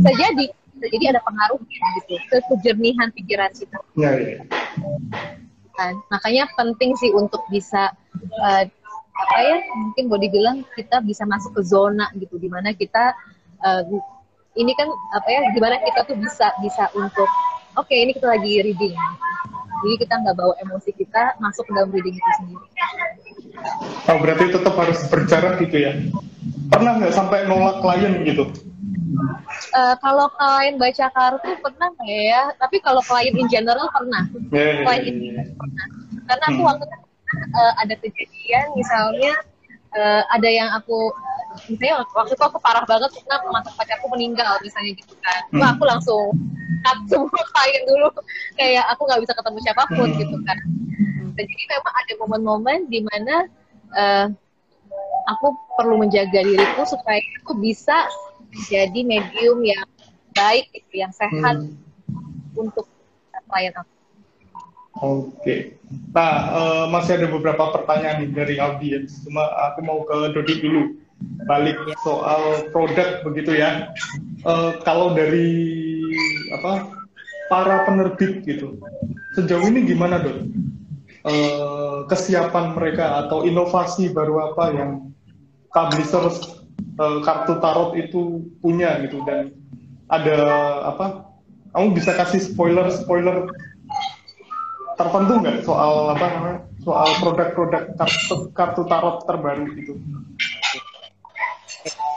bisa 0.00 0.10
jadi 0.16 0.46
bisa 0.72 0.86
jadi 0.88 1.04
ada 1.12 1.20
pengaruhnya 1.28 1.86
gitu 2.00 2.14
ke 2.32 2.36
kejernihan 2.48 3.08
pikiran 3.12 3.52
kita. 3.52 3.78
Ya, 4.00 4.10
ya 4.16 4.40
kan 5.76 5.96
makanya 6.12 6.44
penting 6.56 6.92
sih 7.00 7.10
untuk 7.16 7.40
bisa 7.48 7.92
uh, 8.40 8.64
apa 9.12 9.36
ya 9.44 9.56
mungkin 9.76 10.04
boleh 10.08 10.24
dibilang 10.28 10.56
kita 10.72 11.04
bisa 11.04 11.28
masuk 11.28 11.52
ke 11.52 11.62
zona 11.64 12.08
gitu 12.16 12.40
di 12.40 12.48
mana 12.48 12.72
kita 12.72 13.12
uh, 13.60 13.82
ini 14.56 14.72
kan 14.76 14.88
apa 15.16 15.28
ya 15.28 15.40
di 15.52 15.60
mana 15.60 15.76
kita 15.80 16.00
tuh 16.08 16.16
bisa 16.16 16.52
bisa 16.64 16.88
untuk 16.96 17.28
oke 17.76 17.88
okay, 17.88 18.04
ini 18.04 18.16
kita 18.16 18.28
lagi 18.32 18.64
reading 18.64 18.96
jadi 19.82 19.96
kita 20.06 20.14
nggak 20.24 20.36
bawa 20.36 20.54
emosi 20.64 20.90
kita 20.96 21.36
masuk 21.40 21.68
ke 21.68 21.72
dalam 21.76 21.90
reading 21.92 22.16
itu 22.16 22.30
sendiri 22.40 22.66
oh 24.08 24.18
berarti 24.20 24.44
tetap 24.48 24.74
harus 24.80 24.98
berjarak 25.12 25.54
gitu 25.60 25.76
ya 25.76 25.92
pernah 26.72 26.96
nggak 26.96 27.12
sampai 27.12 27.44
nolak 27.48 27.84
klien 27.84 28.24
gitu 28.24 28.48
Uh, 29.72 29.94
kalau 30.00 30.28
klien 30.36 30.80
baca 30.80 31.06
kartu 31.12 31.52
pernah 31.60 31.88
nggak 31.92 32.08
ya? 32.28 32.42
Tapi 32.56 32.76
kalau 32.80 33.04
klien 33.04 33.32
in 33.36 33.48
general 33.48 33.88
pernah. 33.92 34.24
Yeah, 34.48 34.56
yeah, 34.56 34.72
yeah. 34.72 34.84
Klien 34.84 35.04
in 35.04 35.16
general 35.20 35.48
pernah. 35.60 35.84
Karena 36.28 36.44
aku 36.48 36.60
hmm. 36.60 36.68
waktu 36.68 36.84
uh, 37.54 37.72
ada 37.80 37.94
kejadian 37.98 38.66
misalnya 38.76 39.34
uh, 39.96 40.22
ada 40.32 40.48
yang 40.48 40.70
aku 40.76 41.12
misalnya 41.68 42.04
waktu 42.16 42.32
itu 42.32 42.44
aku 42.44 42.58
parah 42.64 42.84
banget 42.88 43.12
karena 43.12 43.36
mantan 43.52 43.74
pacarku 43.76 44.06
meninggal 44.12 44.56
misalnya 44.64 44.96
gitu 44.96 45.14
kan. 45.20 45.40
Hmm. 45.52 45.60
Wah 45.60 45.68
aku 45.76 45.84
langsung 45.84 46.24
cut 46.82 46.98
semua 47.10 47.42
klien 47.52 47.82
dulu 47.84 48.08
kayak 48.56 48.84
aku 48.92 49.02
nggak 49.04 49.20
bisa 49.24 49.32
ketemu 49.36 49.58
siapa 49.64 49.82
pun 49.92 50.08
hmm. 50.08 50.18
gitu 50.20 50.36
kan. 50.48 50.58
Dan 51.32 51.44
jadi 51.48 51.64
memang 51.64 51.94
ada 51.96 52.12
momen-momen 52.20 52.78
di 52.92 53.00
mana 53.08 53.36
uh, 53.96 54.26
aku 55.28 55.56
perlu 55.78 55.96
menjaga 56.00 56.44
diriku 56.44 56.82
supaya 56.84 57.20
aku 57.40 57.56
bisa 57.60 58.08
menjadi 58.52 59.00
medium 59.00 59.64
yang 59.64 59.88
baik, 60.36 60.68
gitu, 60.72 61.04
yang 61.04 61.12
sehat 61.12 61.56
hmm. 61.56 61.76
untuk 62.56 62.88
klien 63.48 63.72
aku. 63.76 63.91
Oke. 65.00 65.80
Nah, 66.12 66.32
uh, 66.52 66.84
masih 66.92 67.20
ada 67.20 67.28
beberapa 67.32 67.72
pertanyaan 67.72 68.24
nih 68.24 68.30
dari 68.32 68.56
audiens. 68.60 69.24
Cuma 69.24 69.44
aku 69.72 69.80
mau 69.80 70.04
ke 70.04 70.36
Dodi 70.36 70.54
dulu. 70.60 70.82
Balik 71.46 71.78
soal 72.02 72.68
produk 72.74 73.24
begitu 73.24 73.56
ya. 73.56 73.92
Uh, 74.42 74.76
kalau 74.82 75.14
dari 75.14 75.48
apa 76.60 76.92
para 77.48 77.86
penerbit 77.86 78.42
gitu, 78.44 78.76
sejauh 79.38 79.64
ini 79.64 79.86
gimana 79.86 80.18
dok? 80.18 80.50
Uh, 81.22 82.02
kesiapan 82.10 82.74
mereka 82.74 83.22
atau 83.22 83.46
inovasi 83.46 84.10
baru 84.10 84.50
apa 84.50 84.64
yang 84.74 84.90
publishers 85.70 86.62
uh, 86.98 87.22
kartu 87.22 87.62
tarot 87.62 87.94
itu 87.94 88.42
punya 88.58 88.98
gitu 89.06 89.22
dan 89.22 89.54
ada 90.10 90.36
apa 90.92 91.30
kamu 91.72 91.96
bisa 91.96 92.12
kasih 92.12 92.42
spoiler 92.42 92.90
spoiler 92.92 93.48
tertentu 95.02 95.32
nggak? 95.42 95.56
Soal 95.66 95.92
apa 96.14 96.26
namanya? 96.30 96.58
Soal 96.82 97.08
produk-produk 97.18 97.82
kartu 97.98 98.36
kartu 98.54 98.82
tarot 98.86 99.16
terbaru 99.26 99.66
itu 99.74 99.94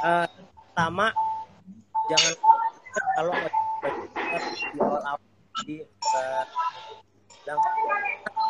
uh, 0.06 0.28
pertama 0.30 1.08
jangan 2.12 2.34
kalau 3.17 3.34
di 4.74 4.80
awal 4.82 5.19
di 5.65 5.76
uh, 5.82 6.45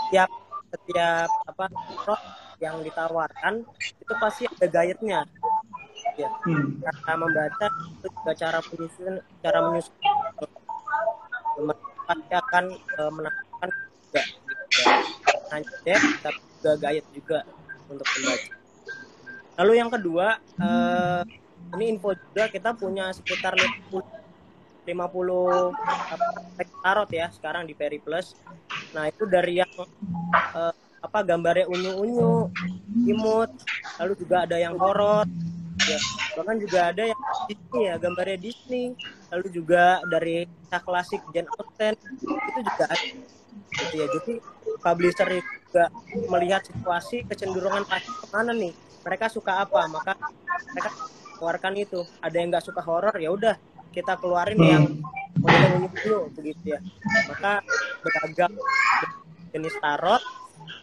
setiap 0.05 0.29
setiap 0.71 1.29
apa 1.47 1.65
yang 2.59 2.79
ditawarkan 2.83 3.63
itu 3.79 4.13
pasti 4.19 4.43
ada 4.47 4.67
guide-nya. 4.67 5.21
Ya 6.15 6.31
hmm. 6.31 6.79
cara 6.79 7.13
membaca 7.19 7.67
itu 7.99 8.07
juga 8.07 8.31
cara 8.39 8.59
menyusun 8.63 9.15
cara 9.43 9.59
menyusun. 9.67 9.95
Pasti 12.05 12.31
akan 12.31 12.65
uh, 13.01 13.11
menambahkan 13.11 13.44
juga. 14.15 14.23
Hanya 15.51 15.69
depth 15.83 16.09
tapi 16.23 16.39
juga 16.55 16.71
guide 16.79 17.07
juga 17.13 17.39
untuk 17.91 18.07
membaca 18.07 18.55
lalu 19.55 19.73
yang 19.79 19.87
kedua 19.87 20.35
uh, 20.59 21.23
ini 21.75 21.95
info 21.95 22.11
juga 22.11 22.51
kita 22.51 22.75
punya 22.75 23.11
sekitar 23.15 23.55
50 23.55 24.03
50 24.85 25.73
tarot 26.85 27.09
ya 27.09 27.33
sekarang 27.33 27.65
di 27.65 27.73
Peri 27.73 27.97
Plus. 27.97 28.37
Nah 28.93 29.09
itu 29.09 29.25
dari 29.25 29.57
yang 29.57 29.71
uh, 30.53 30.73
apa 31.01 31.19
gambarnya 31.25 31.65
unyu-unyu, 31.65 32.53
imut, 33.09 33.49
lalu 33.97 34.13
juga 34.17 34.45
ada 34.45 34.61
yang 34.61 34.77
horor, 34.77 35.25
ya. 35.89 35.99
Bahkan 36.37 36.55
juga 36.61 36.93
ada 36.93 37.03
yang 37.09 37.21
Disney 37.49 37.81
ya 37.89 37.95
gambarnya 37.97 38.37
Disney 38.37 38.85
lalu 39.33 39.47
juga 39.53 40.01
dari 40.09 40.45
klasik 40.69 41.21
Jane 41.33 41.49
Austen 41.57 41.93
itu 41.97 42.59
juga 42.61 42.85
ada 42.89 43.07
gitu 43.79 43.95
ya. 43.99 44.07
Jadi 44.07 44.33
publisher 44.79 45.27
juga 45.41 45.85
melihat 46.31 46.61
situasi 46.63 47.27
kecenderungan 47.27 47.83
pasar 47.83 48.13
ke 48.15 48.27
mana 48.31 48.51
nih. 48.55 48.73
Mereka 49.05 49.29
suka 49.29 49.61
apa? 49.63 49.85
Maka 49.91 50.13
mereka 50.73 50.89
keluarkan 51.37 51.73
itu. 51.77 52.01
Ada 52.23 52.35
yang 52.39 52.49
nggak 52.53 52.65
suka 52.65 52.81
horor 52.81 53.15
ya 53.19 53.29
udah 53.29 53.55
kita 53.95 54.19
keluarin 54.19 54.59
hmm. 54.59 54.71
yang 54.71 54.85
model 55.39 55.87
dulu 55.91 56.19
begitu 56.35 56.75
ya. 56.75 56.79
Maka 57.31 57.63
beragam 58.01 58.51
jenis 59.55 59.75
tarot 59.79 60.23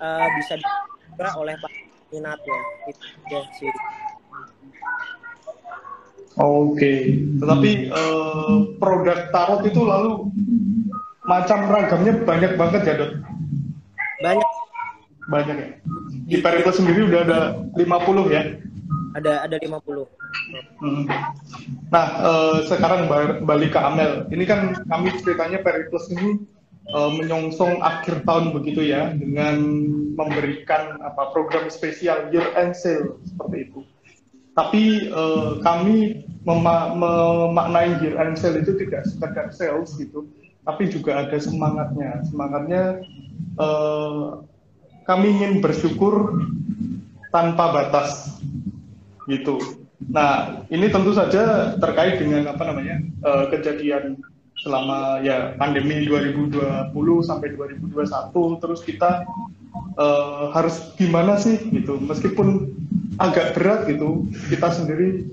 uh, 0.00 0.28
bisa 0.40 0.57
dibuka 0.57 1.31
oleh 1.37 1.57
minatnya. 2.12 2.59
Itu 2.88 3.05
ya 3.28 3.40
sih. 3.59 3.72
Oke, 6.40 7.20
tetapi 7.37 7.92
uh, 7.92 8.72
produk 8.81 9.28
tarot 9.37 9.68
itu 9.68 9.85
lalu 9.85 10.33
macam 11.33 11.59
ragamnya 11.73 12.12
banyak 12.29 12.53
banget 12.61 12.81
ya 12.85 12.95
dok? 13.01 13.12
Banyak. 14.21 14.51
banyak 15.31 15.57
ya. 15.57 15.68
Di 16.29 16.37
Periplus 16.42 16.77
sendiri 16.83 17.09
udah 17.09 17.21
ada 17.25 17.38
50 17.79 18.35
ya. 18.35 18.42
Ada 19.16 19.49
ada 19.49 19.57
50. 19.57 20.05
Hmm. 20.83 21.05
Nah, 21.88 22.07
eh, 22.21 22.57
sekarang 22.66 23.07
balik 23.47 23.73
ke 23.73 23.81
Amel. 23.81 24.27
Ini 24.29 24.45
kan 24.45 24.61
kami 24.90 25.14
ceritanya 25.23 25.62
Periplus 25.62 26.11
ini 26.12 26.42
eh, 26.90 27.11
menyongsong 27.23 27.81
akhir 27.81 28.27
tahun 28.29 28.51
begitu 28.53 28.83
ya 28.83 29.14
dengan 29.14 29.62
memberikan 30.18 31.01
apa 31.01 31.33
program 31.33 31.71
spesial 31.73 32.29
year 32.35 32.45
end 32.59 32.75
sale 32.75 33.16
seperti 33.25 33.71
itu. 33.71 33.81
Tapi 34.53 35.07
eh, 35.09 35.51
kami 35.62 36.27
mema- 36.45 36.92
memaknai 36.99 38.03
year 38.03 38.18
end 38.18 38.37
sale 38.37 38.59
itu 38.61 38.75
tidak 38.75 39.07
sekedar 39.07 39.55
sales 39.55 39.95
gitu, 39.97 40.27
tapi 40.62 40.90
juga 40.90 41.27
ada 41.27 41.37
semangatnya. 41.38 42.22
Semangatnya 42.27 42.83
eh, 43.59 44.29
kami 45.07 45.27
ingin 45.38 45.59
bersyukur 45.59 46.38
tanpa 47.35 47.75
batas 47.75 48.38
gitu. 49.27 49.59
Nah, 50.11 50.62
ini 50.68 50.90
tentu 50.90 51.14
saja 51.14 51.75
terkait 51.79 52.18
dengan 52.18 52.51
apa 52.51 52.62
namanya 52.66 53.03
eh, 53.03 53.44
kejadian 53.55 54.18
selama 54.62 55.18
ya 55.27 55.59
pandemi 55.59 56.07
2020 56.07 56.94
sampai 57.27 57.48
2021 57.59 58.62
terus 58.62 58.81
kita 58.87 59.27
eh, 59.98 60.44
harus 60.55 60.94
gimana 60.94 61.35
sih 61.35 61.59
gitu 61.75 61.98
meskipun 61.98 62.70
agak 63.18 63.59
berat 63.59 63.90
gitu 63.90 64.27
kita 64.48 64.70
sendiri 64.70 65.27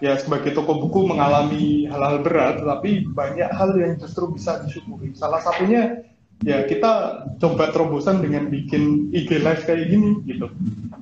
ya 0.00 0.18
sebagai 0.20 0.52
toko 0.52 0.80
buku 0.82 1.08
mengalami 1.08 1.88
hal-hal 1.88 2.20
berat 2.20 2.60
tapi 2.62 3.04
banyak 3.06 3.48
hal 3.48 3.70
yang 3.76 3.96
justru 3.96 4.32
bisa 4.32 4.62
disyukuri. 4.64 5.12
Salah 5.16 5.40
satunya 5.40 6.04
ya 6.44 6.68
kita 6.68 7.24
coba 7.40 7.72
terobosan 7.72 8.20
dengan 8.20 8.52
bikin 8.52 9.08
IG 9.12 9.40
live 9.40 9.62
kayak 9.64 9.88
gini 9.88 10.20
gitu. 10.28 10.52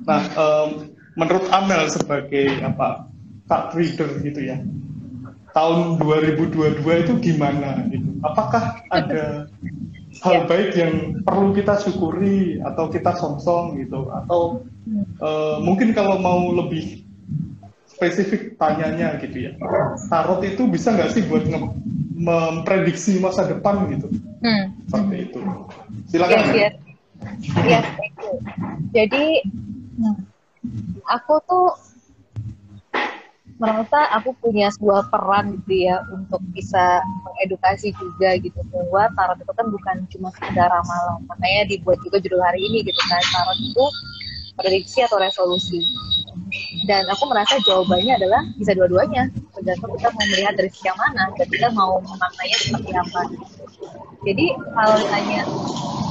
Nah 0.07 0.21
em, 0.31 0.69
menurut 1.15 1.47
Amel 1.51 1.91
sebagai 1.91 2.59
apa 2.63 3.07
card 3.45 3.77
reader 3.77 4.09
gitu 4.23 4.41
ya 4.41 4.57
tahun 5.55 5.95
2022 6.03 6.83
itu 6.83 7.13
gimana 7.23 7.87
gitu? 7.87 8.11
Apakah 8.27 8.83
ada 8.91 9.47
hal 10.19 10.37
baik 10.51 10.75
yang 10.75 11.23
perlu 11.23 11.55
kita 11.55 11.79
syukuri 11.79 12.59
atau 12.59 12.91
kita 12.91 13.15
songsong 13.15 13.79
gitu? 13.79 14.11
Atau 14.11 14.67
eh, 15.23 15.57
mungkin 15.63 15.95
kalau 15.95 16.19
mau 16.19 16.51
lebih 16.51 17.04
spesifik 17.95 18.59
tanyanya 18.59 19.15
gitu 19.23 19.49
ya 19.49 19.51
tarot 20.11 20.43
itu 20.43 20.67
bisa 20.67 20.91
nggak 20.91 21.15
sih 21.15 21.23
buat 21.25 21.47
memprediksi 22.15 23.17
masa 23.23 23.47
depan 23.47 23.87
gitu 23.91 24.07
Hmm. 24.45 24.77
seperti 24.85 25.17
itu 25.31 25.39
silakan 26.11 26.37
Yes, 26.37 26.53
yes. 26.53 26.73
Yes, 27.65 27.85
thank 27.95 28.15
you. 28.21 28.33
Jadi 28.91 29.25
aku 31.07 31.35
tuh 31.47 31.67
merasa 33.55 34.11
aku 34.19 34.35
punya 34.43 34.67
sebuah 34.75 35.07
peran 35.07 35.55
gitu 35.63 35.87
ya 35.87 36.03
untuk 36.11 36.43
bisa 36.51 36.99
mengedukasi 37.23 37.95
juga 37.95 38.35
gitu 38.35 38.59
bahwa 38.67 39.07
tarot 39.15 39.39
itu 39.39 39.53
kan 39.55 39.67
bukan 39.71 39.95
cuma 40.11 40.27
sekedar 40.35 40.67
ramalan 40.67 41.23
makanya 41.31 41.63
dibuat 41.71 41.95
juga 42.03 42.19
judul 42.19 42.43
hari 42.43 42.59
ini 42.67 42.83
gitu 42.83 42.99
kan 43.07 43.23
tarot 43.31 43.59
itu 43.63 43.85
prediksi 44.59 45.07
atau 45.07 45.23
resolusi 45.23 45.79
dan 46.85 47.03
aku 47.09 47.25
merasa 47.29 47.57
jawabannya 47.65 48.13
adalah 48.17 48.41
bisa 48.57 48.71
dua-duanya. 48.77 49.29
Tergantung 49.57 49.91
kita 49.97 50.09
mau 50.13 50.25
melihat 50.29 50.53
dari 50.57 50.69
sisi 50.69 50.85
yang 50.85 50.99
mana 51.01 51.29
dan 51.33 51.47
kita 51.49 51.67
mau 51.73 51.97
memaknainya 52.01 52.57
seperti 52.61 52.91
apa. 52.93 53.21
Jadi 54.25 54.45
kalau 54.73 54.95
ditanya 55.01 55.41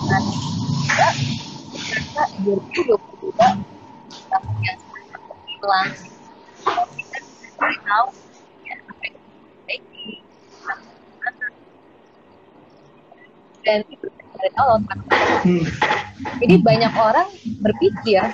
nah, 0.06 0.22
juga 0.84 1.08
karena 1.94 2.24
2022 2.46 3.34
tahun 4.30 4.54
yang 4.62 4.78
hilang 5.46 5.90
kita 7.58 7.68
tahu 7.87 8.06
dan 13.64 13.80
itu 13.88 14.06
dari 14.12 14.50
awal 14.60 14.78
Hmm. 15.44 15.60
jadi 16.40 16.56
banyak 16.64 16.92
orang 16.96 17.28
berpikir 17.60 18.24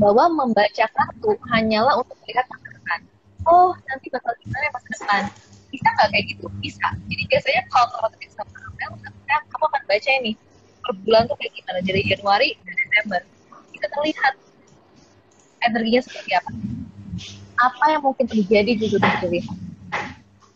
bahwa 0.00 0.24
membaca 0.32 0.84
kartu 0.88 1.36
hanyalah 1.52 2.00
untuk 2.00 2.16
melihat 2.24 2.48
masa 2.48 2.68
depan. 2.72 3.00
Oh, 3.44 3.76
nanti 3.84 4.08
bakal 4.08 4.32
gimana 4.40 4.72
masa 4.72 4.88
depan? 4.96 5.22
Bisa 5.68 5.86
nggak 5.92 6.08
kayak 6.08 6.24
gitu? 6.32 6.46
Bisa. 6.64 6.88
Jadi 7.12 7.22
biasanya 7.28 7.62
kalau 7.68 7.86
teman-teman 7.92 8.30
sama 8.32 8.50
misalnya 8.96 9.36
kamu 9.52 9.64
akan 9.68 9.82
baca 9.84 10.10
ini 10.24 10.32
per 10.80 10.92
bulan 11.04 11.22
tuh 11.28 11.36
kayak 11.36 11.52
gimana 11.52 11.78
dari 11.84 12.00
Januari 12.08 12.48
ke 12.56 12.72
Desember. 12.72 13.20
Kita 13.76 13.86
terlihat 13.92 14.34
energinya 15.68 16.00
seperti 16.00 16.30
apa. 16.32 16.50
Apa 17.60 17.84
yang 17.92 18.02
mungkin 18.02 18.24
terjadi 18.24 18.72
juga 18.80 18.96
bisa 19.04 19.16
dilihat. 19.28 19.56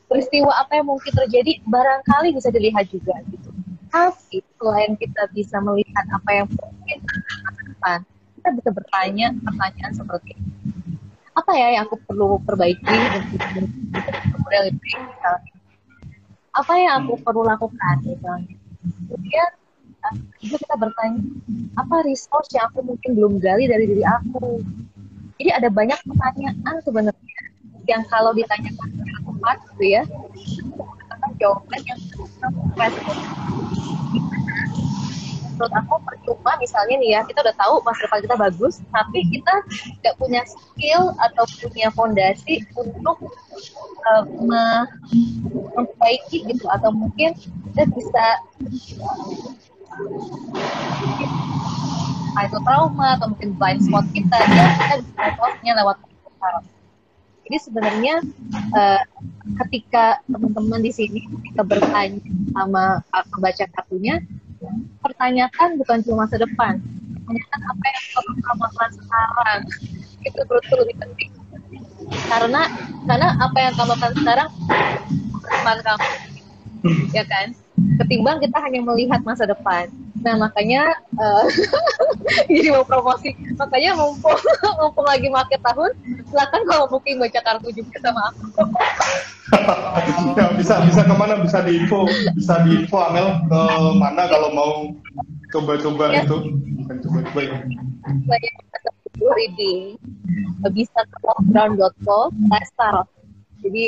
Peristiwa 0.08 0.52
apa 0.56 0.72
yang 0.80 0.88
mungkin 0.88 1.12
terjadi 1.12 1.60
barangkali 1.68 2.32
bisa 2.32 2.48
dilihat 2.48 2.88
juga 2.88 3.12
gitu. 3.28 3.52
Tapi 3.92 4.40
selain 4.56 4.96
kita 4.96 5.28
bisa 5.36 5.60
melihat 5.60 6.04
apa 6.10 6.30
yang 6.32 6.46
mungkin 6.48 6.98
terjadi 7.04 7.36
masa 7.44 7.62
depan, 7.68 7.98
kita 8.44 8.60
bisa 8.60 8.70
bertanya 8.76 9.32
pertanyaan 9.40 9.92
seperti 9.96 10.36
apa 11.32 11.50
ya 11.56 11.80
yang 11.80 11.88
aku 11.88 11.96
perlu 12.04 12.36
perbaiki 12.44 12.84
untuk 12.84 13.40
kemudian 14.36 14.62
lebih 14.68 14.80
baik 14.84 15.40
apa 16.54 16.72
yang 16.76 17.08
aku 17.08 17.16
perlu 17.24 17.40
lakukan? 17.40 17.96
Misalnya 18.04 18.52
kemudian 18.84 19.48
eh, 19.80 20.14
juga 20.44 20.56
kita 20.60 20.76
bertanya 20.76 21.24
apa 21.80 22.04
resource 22.04 22.52
yang 22.52 22.68
aku 22.68 22.84
mungkin 22.84 23.16
belum 23.16 23.32
gali 23.40 23.64
dari 23.64 23.88
diri 23.88 24.04
aku? 24.04 24.60
Jadi 25.40 25.50
ada 25.50 25.72
banyak 25.72 25.96
pertanyaan 26.04 26.76
sebenarnya 26.84 27.42
yang 27.88 28.04
kalau 28.12 28.36
ditanyakan 28.36 28.92
tepat 29.24 29.56
gitu 29.72 29.84
ya 29.88 30.04
jawaban 31.40 31.80
yang 31.88 32.00
respon 32.76 33.16
menurut 35.54 35.74
aku 35.74 35.94
percuma 36.02 36.52
misalnya 36.58 36.96
nih 36.98 37.10
ya 37.18 37.20
kita 37.22 37.38
udah 37.46 37.56
tahu 37.56 37.74
masa 37.86 38.00
depan 38.04 38.20
kita 38.26 38.36
bagus 38.36 38.74
tapi 38.90 39.18
kita 39.30 39.54
nggak 40.02 40.14
punya 40.18 40.42
skill 40.44 41.14
atau 41.22 41.44
punya 41.62 41.88
fondasi 41.94 42.66
untuk 42.74 43.16
uh, 44.10 44.24
me- 44.42 44.88
memperbaiki 45.74 46.44
gitu 46.50 46.66
atau 46.70 46.90
mungkin 46.90 47.34
kita 47.70 47.82
bisa 47.94 48.24
itu 52.44 52.58
trauma 52.66 53.14
atau 53.16 53.30
mungkin 53.30 53.54
blind 53.54 53.80
spot 53.86 54.04
kita 54.10 54.36
ya 54.36 54.66
kita 54.74 54.94
bisa 55.06 55.24
solve-nya 55.38 55.72
lewat 55.78 55.96
tarot 56.42 56.64
jadi 57.44 57.56
sebenarnya 57.60 58.14
eh, 58.72 59.02
ketika 59.64 60.18
teman-teman 60.24 60.80
di 60.80 60.92
sini 60.92 61.20
ketika 61.28 61.62
bertanya 61.62 62.20
sama 62.56 63.04
uh, 63.12 63.24
pembaca 63.28 63.64
kartunya 63.68 64.24
pertanyakan 65.00 65.76
bukan 65.80 65.98
cuma 66.04 66.24
masa 66.26 66.36
depan 66.40 66.80
pertanyakan 67.24 67.60
apa 67.72 67.84
yang 67.88 68.04
kamu 68.12 68.60
lakukan 68.60 68.90
sekarang. 69.00 69.60
Itu 70.24 70.40
betul 70.44 70.76
lebih 70.84 70.96
penting. 71.00 71.30
Karena 72.28 72.62
karena 73.08 73.28
apa 73.40 73.58
yang 73.58 73.72
kamu 73.72 73.90
lakukan 73.96 74.12
sekarang 74.20 74.48
depan 75.44 75.76
kamu 75.80 76.08
ya 77.16 77.24
kan? 77.24 77.46
Ketimbang 77.74 78.38
kita 78.38 78.58
hanya 78.60 78.80
melihat 78.84 79.20
masa 79.24 79.48
depan 79.48 79.88
nah 80.24 80.34
makanya 80.40 80.88
eh, 81.20 81.44
jadi 82.50 82.72
mau 82.72 82.84
promosi. 82.88 83.36
Makanya 83.60 83.92
mumpung 83.94 84.40
mumpung 84.80 85.06
lagi 85.06 85.28
market 85.28 85.60
tahun 85.60 85.92
silakan 86.32 86.62
kalau 86.64 86.84
mungkin 86.88 87.20
baca 87.20 87.40
kartu 87.44 87.68
juga 87.76 87.96
sama 88.00 88.32
aku. 88.32 88.64
Ya 90.34 90.48
bisa 90.58 90.80
bisa 90.88 91.00
ke 91.04 91.14
mana? 91.14 91.38
Bisa 91.44 91.60
diinfo 91.60 92.08
bisa 92.34 92.64
diinfo 92.64 92.96
Amel 92.98 93.28
ke 93.52 93.60
mana 94.00 94.24
kalau 94.26 94.48
mau 94.56 94.72
coba-coba 95.52 96.10
Ya. 96.10 96.24
itu? 96.24 96.36
Bukan 96.82 96.96
coba-coba 97.04 97.40
ya. 97.44 97.56
Banyak 98.26 98.54
reading. 99.20 100.00
Bisa 100.72 101.00
ke 101.04 101.18
offground.co 101.28 102.32
tarot 102.80 103.08
jadi 103.64 103.84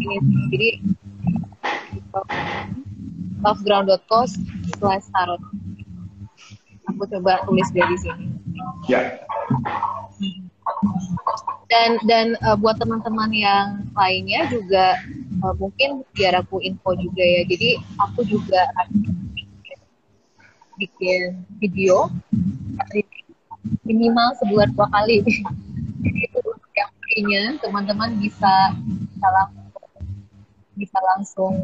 ini 0.00 0.16
jadi 0.48 0.68
offground.co 3.44 4.20
slash 4.80 5.06
tarot 5.12 5.42
aku 6.92 7.08
coba 7.08 7.40
tulis 7.48 7.68
dia 7.72 7.84
di 7.88 7.96
sini. 7.98 8.26
Ya. 8.86 9.00
Dan 11.72 11.96
dan 12.04 12.26
uh, 12.44 12.54
buat 12.54 12.76
teman-teman 12.76 13.32
yang 13.32 13.88
lainnya 13.96 14.44
juga 14.52 15.00
uh, 15.40 15.54
mungkin 15.56 16.04
biar 16.12 16.44
aku 16.44 16.60
info 16.60 16.92
juga 17.00 17.24
ya. 17.24 17.42
Jadi 17.48 17.80
aku 17.96 18.20
juga 18.28 18.62
bikin, 20.76 21.42
video. 21.58 22.12
Minimal 23.86 24.28
sebulan 24.42 24.74
dua 24.76 24.86
kali. 24.92 25.24
Jadi 26.02 26.18
itu 26.28 26.40
yang 26.76 26.90
lainnya 27.08 27.42
teman-teman 27.62 28.10
bisa 28.20 28.74
bisa 29.12 29.28
langsung 29.28 29.62
bisa 30.72 30.98
langsung 31.14 31.54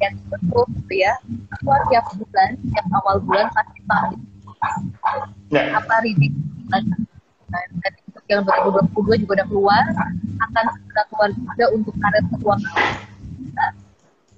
lihat 0.00 0.16
gitu 0.16 0.94
ya 0.96 1.14
aku 1.68 1.86
tiap 1.92 2.04
bulan 2.16 2.50
tiap 2.72 2.86
awal 2.96 3.16
bulan 3.22 3.46
pasti 3.52 3.80
tak 3.84 4.02
Ya. 5.48 5.72
apa 5.78 6.02
reading 6.04 6.34
dan 6.68 6.84
untuk 8.10 8.24
yang 8.28 8.42
2022 8.44 9.22
juga 9.24 9.32
udah 9.40 9.46
keluar 9.48 9.84
akan 10.42 10.64
segera 10.76 11.02
keluar 11.08 11.30
juga 11.32 11.64
untuk 11.72 11.94
karet 11.96 12.24
keuangan 12.36 12.92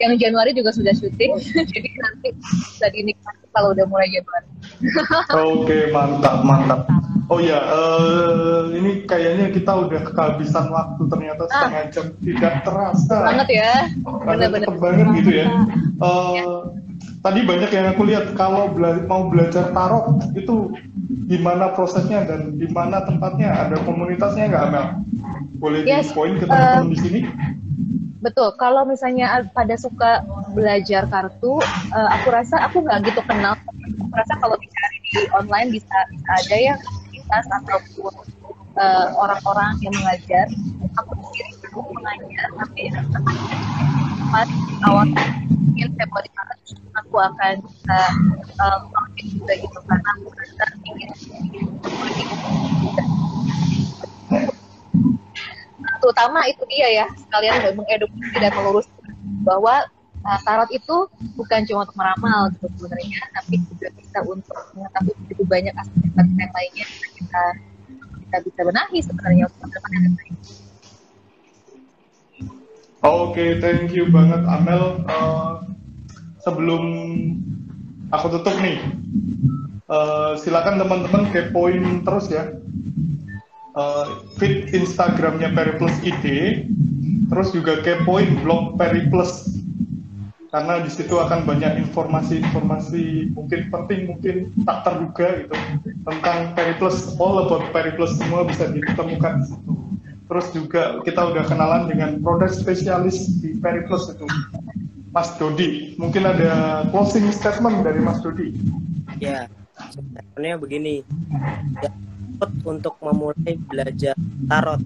yang 0.01 0.12
Januari 0.16 0.51
juga 0.57 0.71
sudah 0.73 0.95
syuting 0.97 1.35
jadi 1.73 1.88
nanti 1.99 2.29
bisa 2.37 2.87
dinikmati 2.93 3.45
kalau 3.51 3.75
udah 3.75 3.87
mulai 3.90 4.07
Januari. 4.14 4.47
Oke, 5.35 5.90
mantap, 5.90 6.47
mantap. 6.47 6.87
Oh 7.31 7.38
ya, 7.43 7.59
eh, 7.62 8.79
ini 8.79 9.03
kayaknya 9.07 9.51
kita 9.51 9.71
udah 9.87 10.03
kehabisan 10.07 10.71
waktu 10.71 11.03
ternyata 11.11 11.43
setengah 11.51 11.85
jam. 11.90 12.07
Tidak 12.19 12.55
terasa. 12.62 13.16
banget 13.27 13.49
ya. 13.59 13.73
Benar-benar. 14.03 14.71
banget 14.79 15.07
gitu 15.23 15.31
ya. 15.35 15.47
Eh, 15.99 16.59
Tadi 17.20 17.44
banyak 17.44 17.68
yang 17.68 17.87
aku 17.92 18.09
lihat 18.09 18.33
kalau 18.33 18.72
bela- 18.72 19.04
mau 19.04 19.28
belajar 19.28 19.68
tarot 19.76 20.24
itu 20.33 20.72
gimana 21.28 21.68
prosesnya 21.76 22.24
dan 22.24 22.56
di 22.56 22.64
mana 22.72 23.04
tempatnya 23.04 23.52
ada 23.52 23.76
komunitasnya 23.85 24.48
nggak 24.48 24.64
Amel? 24.72 24.87
Boleh 25.61 25.85
Yes, 25.85 26.09
di 26.09 26.16
poin 26.16 26.40
ke 26.40 26.48
teman-teman 26.48 26.96
di 26.96 26.98
sini? 26.98 27.20
Betul, 28.24 28.56
kalau 28.56 28.88
misalnya 28.88 29.44
pada 29.52 29.76
suka 29.76 30.24
belajar 30.56 31.04
kartu, 31.12 31.61
eh, 31.92 32.09
aku 32.16 32.33
rasa 32.33 32.56
aku 32.64 32.88
nggak 32.88 33.12
gitu 33.12 33.20
kenal. 33.28 33.52
Aku 34.00 34.14
rasa 34.16 34.35
kalau 34.40 34.56
dicari 34.56 34.98
di 35.12 35.20
online 35.37 35.76
bisa 35.76 35.96
bisa 36.09 36.30
ada 36.40 36.56
ya 36.56 36.74
komunitas 36.80 37.44
ataupun 37.52 38.12
eh, 38.80 39.06
orang-orang 39.20 39.76
yang 39.85 39.92
mengajar. 39.92 40.48
Aku 41.04 41.12
sendiri 41.20 41.52
belum 41.68 41.85
mengajar, 42.00 42.48
tapi 42.56 42.83
pas 44.33 44.48
awal 44.88 45.04
mungkin 45.61 45.88
Februari 46.00 46.30
Maret 46.33 46.59
aku 47.00 47.16
akan 47.16 47.54
bisa 47.64 47.98
project 48.92 49.28
juga 49.32 49.52
gitu 49.56 49.78
karena 49.88 50.08
aku 50.16 50.28
rasa 50.36 50.64
ingin 50.84 51.10
terutama 56.00 56.38
itu 56.48 56.62
dia 56.72 56.88
ya 57.04 57.06
sekalian 57.28 57.76
mengedukasi 57.76 58.36
dan 58.40 58.52
meluruskan 58.56 59.12
bahwa 59.44 59.84
uh, 60.24 60.40
tarot 60.44 60.70
itu 60.72 60.96
bukan 61.36 61.60
cuma 61.68 61.84
untuk 61.84 61.96
meramal 61.96 62.48
gitu 62.56 62.66
sebenarnya 62.76 63.20
tapi 63.36 63.54
juga 63.68 63.88
bisa 63.96 64.18
untuk 64.24 64.58
mengetahui 64.76 65.12
begitu 65.24 65.42
banyak 65.44 65.74
aspek-aspek 65.76 66.48
lainnya 66.56 66.86
yang 66.88 67.12
kita 67.16 67.44
kita 68.30 68.36
bisa 68.46 68.60
benahi 68.62 68.98
sebenarnya 69.02 69.44
untuk 69.50 69.82
yang. 69.90 70.14
Oke, 73.00 73.56
thank 73.64 73.96
you 73.96 74.12
banget 74.12 74.44
Amel. 74.44 75.00
Eh, 75.08 75.52
sebelum 76.42 76.83
aku 78.11 78.26
tutup 78.38 78.57
nih, 78.61 78.79
eh, 79.88 80.33
silakan 80.40 80.81
teman-teman 80.81 81.31
kepoin 81.33 82.05
terus 82.05 82.26
ya. 82.33 82.53
Eh, 83.70 84.07
feed 84.37 84.74
Instagramnya 84.74 85.55
Periplus 85.55 85.94
ID, 86.03 86.26
terus 87.31 87.55
juga 87.55 87.79
kepoin 87.87 88.42
blog 88.42 88.74
Periplus 88.74 89.61
karena 90.50 90.83
di 90.83 90.90
situ 90.90 91.14
akan 91.14 91.46
banyak 91.46 91.79
informasi-informasi 91.87 93.31
mungkin 93.38 93.70
penting 93.70 94.00
mungkin 94.11 94.37
tak 94.66 94.83
terduga 94.83 95.46
gitu 95.46 95.55
tentang 96.03 96.38
Periplus 96.59 97.14
all 97.22 97.46
about 97.46 97.70
Periplus 97.70 98.18
semua 98.18 98.42
bisa 98.42 98.66
ditemukan 98.66 99.33
di 99.38 99.44
situ. 99.46 99.72
Terus 100.26 100.46
juga 100.50 100.83
kita 101.07 101.22
udah 101.31 101.46
kenalan 101.46 101.87
dengan 101.87 102.18
produk 102.18 102.50
spesialis 102.50 103.38
di 103.38 103.62
Periplus 103.62 104.11
itu 104.11 104.26
Mas 105.11 105.35
Dodi 105.38 105.99
mungkin 105.99 106.23
ada 106.27 106.83
closing 106.94 107.31
statement 107.35 107.83
dari 107.83 107.99
Mas 107.99 108.23
Dodi 108.23 108.55
Ya, 109.20 109.51
sebenarnya 109.92 110.57
begini. 110.57 111.05
Ya, 111.85 111.92
untuk 112.64 112.96
memulai 113.05 113.61
belajar 113.68 114.16
tarot 114.49 114.81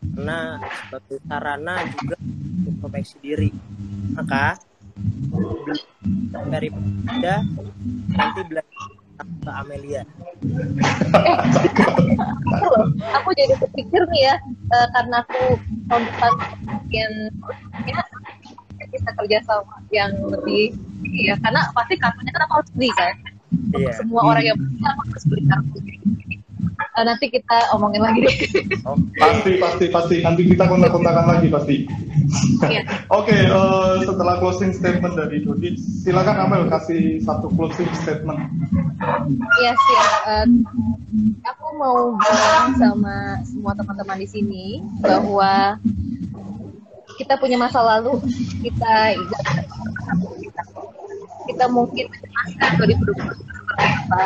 karena 0.00 0.60
sebagai 0.84 1.18
sarana 1.28 1.74
juga 1.96 2.16
introspeksi 2.68 3.16
diri. 3.24 3.50
Maka 4.16 4.60
dari 6.48 6.68
Anda 7.08 7.44
nanti 8.12 8.40
belajar 8.48 8.88
ke 9.20 9.50
Amelia. 9.52 10.02
Loh, 12.60 12.84
aku 13.16 13.28
jadi 13.36 13.54
berpikir 13.60 14.02
nih 14.08 14.22
ya 14.32 14.36
eh, 14.72 14.86
karena 14.96 15.16
aku 15.24 15.40
tahun 15.88 16.02
depan 16.08 16.32
mungkin 16.64 17.10
ya 17.84 18.00
bisa 19.00 19.10
kerja 19.16 19.38
sama 19.48 19.80
yang 19.88 20.12
lebih 20.28 20.76
ya 21.08 21.32
karena 21.40 21.64
pasti 21.72 21.96
kartunya 21.96 22.32
kan 22.36 22.44
harus 22.52 22.68
beli 22.76 22.90
kan? 22.92 23.16
Iya. 23.74 23.90
semua 23.98 24.20
orang 24.30 24.44
yang 24.46 24.56
beli 24.60 24.78
aku 24.84 25.00
harus 25.10 25.24
beli 25.26 25.42
kartu. 25.48 25.78
Eh, 26.90 27.04
nanti 27.06 27.30
kita 27.32 27.70
omongin 27.72 28.02
lagi 28.02 28.18
deh. 28.26 28.36
Pasti 29.16 29.56
pasti 29.62 29.84
pasti. 29.88 30.16
Nanti 30.20 30.42
kita 30.52 30.66
kontak-kontakan 30.66 31.26
lagi 31.32 31.48
pasti. 31.48 31.76
Iya. 32.66 32.82
oke 33.18 33.30
eh, 33.32 33.94
setelah 34.04 34.36
closing 34.42 34.74
statement 34.74 35.14
dari 35.16 35.40
Dodi 35.40 35.78
silakan 35.78 36.50
Amel 36.50 36.66
kasih 36.68 37.22
satu 37.22 37.48
closing 37.54 37.88
statement. 38.04 38.42
Iya 39.62 39.72
sih, 39.72 39.98
eh, 40.28 40.46
aku 41.46 41.66
mau 41.80 42.18
bilang 42.20 42.76
sama 42.76 43.40
semua 43.48 43.72
teman-teman 43.78 44.18
di 44.20 44.28
sini 44.28 44.66
bahwa 45.00 45.80
kita 47.20 47.36
punya 47.36 47.60
masa 47.60 47.84
lalu, 47.84 48.16
kita 48.64 49.12
kita 51.44 51.64
mungkin 51.68 52.08
2020 52.80 53.36
seperti 53.36 53.84
apa, 53.84 54.22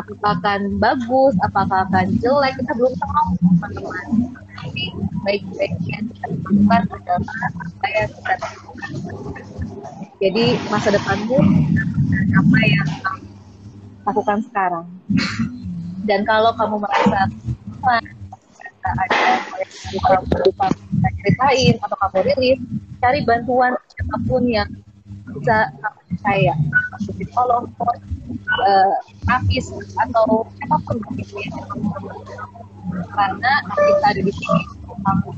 apakah 0.00 0.32
akan 0.40 0.60
bagus, 0.80 1.34
apakah 1.44 1.84
akan 1.84 2.06
jelek, 2.24 2.56
kita 2.56 2.72
belum 2.72 2.94
tahu 2.96 3.30
teman-teman. 3.44 4.08
Tapi 4.56 4.84
baik-baiknya 5.24 5.98
kita 6.08 6.24
lakukan 6.32 6.82
adalah 6.88 7.40
apa 7.60 7.86
yang 7.92 8.08
kita 8.08 8.32
lakukan. 8.40 8.90
Jadi 10.20 10.44
masa 10.72 10.88
depanmu 10.96 11.38
apa 12.40 12.58
yang 12.64 12.88
kamu 13.04 13.28
lakukan 14.08 14.38
sekarang. 14.48 14.86
Dan 16.08 16.24
kalau 16.24 16.56
kamu 16.56 16.80
merasa 16.80 17.28
ada 18.80 19.28
hal 20.00 20.12
yang 20.16 20.89
ceritain 21.20 21.76
atau 21.84 21.96
kamu 22.00 22.18
rilis, 22.32 22.60
cari 23.00 23.20
bantuan 23.24 23.72
siapa 23.92 24.16
pun 24.24 24.42
yang 24.48 24.68
bisa 25.30 25.70
kamu 25.78 26.00
percaya, 26.10 26.54
masuk 26.96 27.14
psikolog, 27.20 27.64
coach, 27.78 28.02
eh, 28.66 28.94
terapis 29.24 29.66
atau 30.00 30.48
siapa 30.58 30.76
pun 30.88 30.96
ya. 31.14 31.26
Karena 33.14 33.52
kita 33.70 34.06
ada 34.10 34.20
di 34.20 34.32
sini 34.34 34.62
kamu 34.90 35.30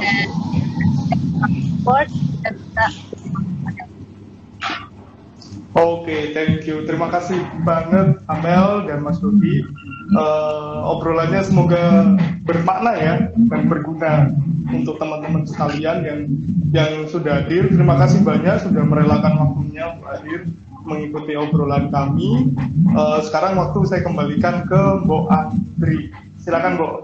dan 0.00 0.26
support 1.40 2.08
dan 2.44 2.54
kita 2.56 2.86
Oke, 5.72 6.36
thank 6.36 6.68
you. 6.68 6.84
Terima 6.84 7.08
kasih 7.08 7.40
banget 7.64 8.20
Amel 8.28 8.84
dan 8.84 9.00
Mas 9.00 9.16
Dodi. 9.24 9.64
Eh, 10.12 10.78
obrolannya 10.84 11.40
semoga 11.40 12.12
bermakna 12.44 12.92
ya 13.00 13.14
dan 13.48 13.62
berguna 13.64 14.28
untuk 14.68 15.00
teman-teman 15.00 15.48
sekalian 15.48 16.04
yang 16.04 16.20
yang 16.76 16.92
sudah 17.08 17.40
hadir. 17.40 17.72
Terima 17.72 17.96
kasih 17.96 18.20
banyak 18.20 18.60
sudah 18.60 18.84
merelakan 18.84 19.34
waktunya 19.40 19.88
untuk 19.96 20.08
hadir 20.12 20.40
mengikuti 20.84 21.32
obrolan 21.32 21.88
kami. 21.88 22.52
Eh, 22.92 23.18
sekarang 23.24 23.56
waktu 23.56 23.78
saya 23.88 24.04
kembalikan 24.04 24.68
ke 24.68 24.80
Mbok 25.08 25.32
Andri. 25.32 26.12
Silakan, 26.44 26.76
Mbok. 26.76 26.94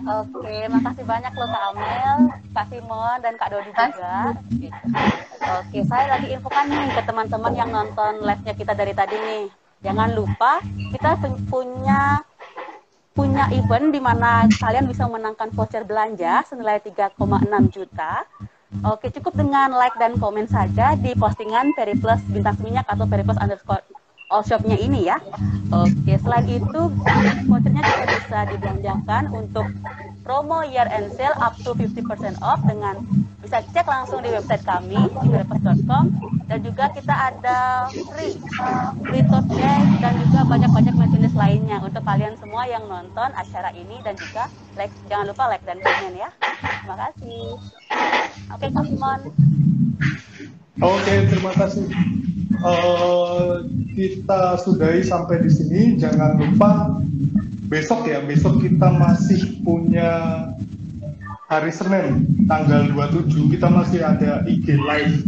Oke, 0.00 0.56
makasih 0.68 1.04
banyak 1.04 1.32
loh 1.36 1.48
Kak 1.48 1.62
Amel, 1.72 2.18
Kak 2.56 2.66
Simon, 2.72 3.16
dan 3.20 3.34
Kak 3.36 3.48
Dodi 3.52 3.70
juga. 3.70 4.32
Oke, 5.60 5.78
saya 5.88 6.04
lagi 6.16 6.28
infokan 6.32 6.66
nih 6.72 6.88
ke 6.90 7.02
teman-teman 7.04 7.52
yang 7.52 7.70
nonton 7.70 8.24
live-nya 8.24 8.54
kita 8.56 8.72
dari 8.72 8.92
tadi 8.96 9.16
nih. 9.16 9.59
Jangan 9.80 10.12
lupa 10.12 10.60
kita 10.92 11.16
pu- 11.20 11.40
punya 11.48 12.20
punya 13.16 13.48
event 13.52 13.90
di 13.90 14.00
mana 14.00 14.46
kalian 14.60 14.86
bisa 14.86 15.04
memenangkan 15.08 15.50
voucher 15.52 15.82
belanja 15.84 16.44
senilai 16.46 16.78
3,6 16.80 17.16
juta. 17.72 18.24
Oke, 18.86 19.10
cukup 19.10 19.34
dengan 19.34 19.74
like 19.74 19.98
dan 19.98 20.14
komen 20.14 20.46
saja 20.46 20.94
di 20.94 21.10
postingan 21.18 21.74
Periplus 21.74 22.22
Bintang 22.30 22.54
Minyak 22.62 22.86
atau 22.86 23.02
Periplus 23.04 23.40
underscore 23.42 23.82
all 24.30 24.46
shopnya 24.46 24.78
ini 24.78 25.10
ya. 25.10 25.18
Oke, 25.74 26.14
selain 26.22 26.46
itu 26.46 26.80
vouchernya 27.50 27.82
juga 27.82 28.04
bisa 28.14 28.38
dibelanjakan 28.46 29.22
untuk 29.34 29.66
promo 30.22 30.62
year 30.62 30.86
end 30.86 31.10
sale 31.18 31.34
up 31.42 31.58
to 31.66 31.74
50% 31.74 32.38
off 32.38 32.62
dengan 32.62 33.02
bisa 33.40 33.58
cek 33.72 33.86
langsung 33.88 34.20
di 34.20 34.28
website 34.28 34.64
kami 34.68 35.00
di 35.00 35.26
periplus.com 35.32 36.04
dan 36.50 36.58
juga 36.60 36.84
kita 36.92 37.14
ada 37.14 37.88
free 37.88 38.36
free 39.06 39.24
tote 39.24 39.72
dan 40.02 40.12
juga 40.28 40.40
banyak-banyak 40.44 40.94
merchandise 40.98 41.38
lainnya 41.38 41.78
untuk 41.80 42.02
kalian 42.04 42.36
semua 42.36 42.68
yang 42.68 42.84
nonton 42.84 43.30
acara 43.32 43.72
ini 43.72 43.96
dan 44.04 44.12
juga 44.18 44.50
like 44.76 44.92
jangan 45.08 45.32
lupa 45.32 45.48
like 45.48 45.64
dan 45.64 45.80
komen 45.80 46.14
ya. 46.20 46.28
Terima 46.60 46.96
kasih. 47.08 47.44
Oke, 48.50 48.66
Kak 48.68 48.84
Simon. 48.90 49.20
Oke, 50.80 51.14
terima 51.28 51.52
kasih. 51.54 51.86
Eh, 52.60 53.52
kita 53.96 54.60
sudahi 54.60 55.00
sampai 55.00 55.40
di 55.40 55.50
sini. 55.52 55.80
Jangan 55.96 56.36
lupa 56.36 57.00
besok 57.70 58.04
ya, 58.10 58.20
besok 58.20 58.60
kita 58.60 58.90
masih 58.90 59.62
punya 59.62 60.44
hari 61.50 61.74
Senin 61.74 62.30
tanggal 62.46 62.86
27 62.94 63.50
kita 63.50 63.66
masih 63.66 64.06
ada 64.06 64.46
IG 64.46 64.78
live. 64.78 65.26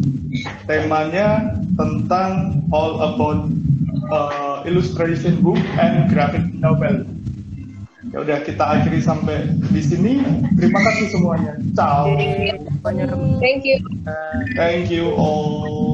Temanya 0.71 1.59
tentang 1.75 2.63
all 2.71 3.03
about 3.03 3.51
uh, 4.09 4.63
illustration 4.63 5.43
book 5.43 5.59
and 5.83 6.07
graphic 6.09 6.47
novel. 6.55 7.03
Ya 8.15 8.23
udah 8.23 8.39
kita 8.47 8.63
akhiri 8.63 9.03
sampai 9.03 9.51
di 9.75 9.83
sini. 9.83 10.23
Terima 10.55 10.79
kasih 10.87 11.11
semuanya. 11.11 11.59
Ciao. 11.75 12.15
Thank 13.43 13.67
you. 13.67 13.77
Thank 14.55 14.89
you 14.95 15.11
all. 15.19 15.92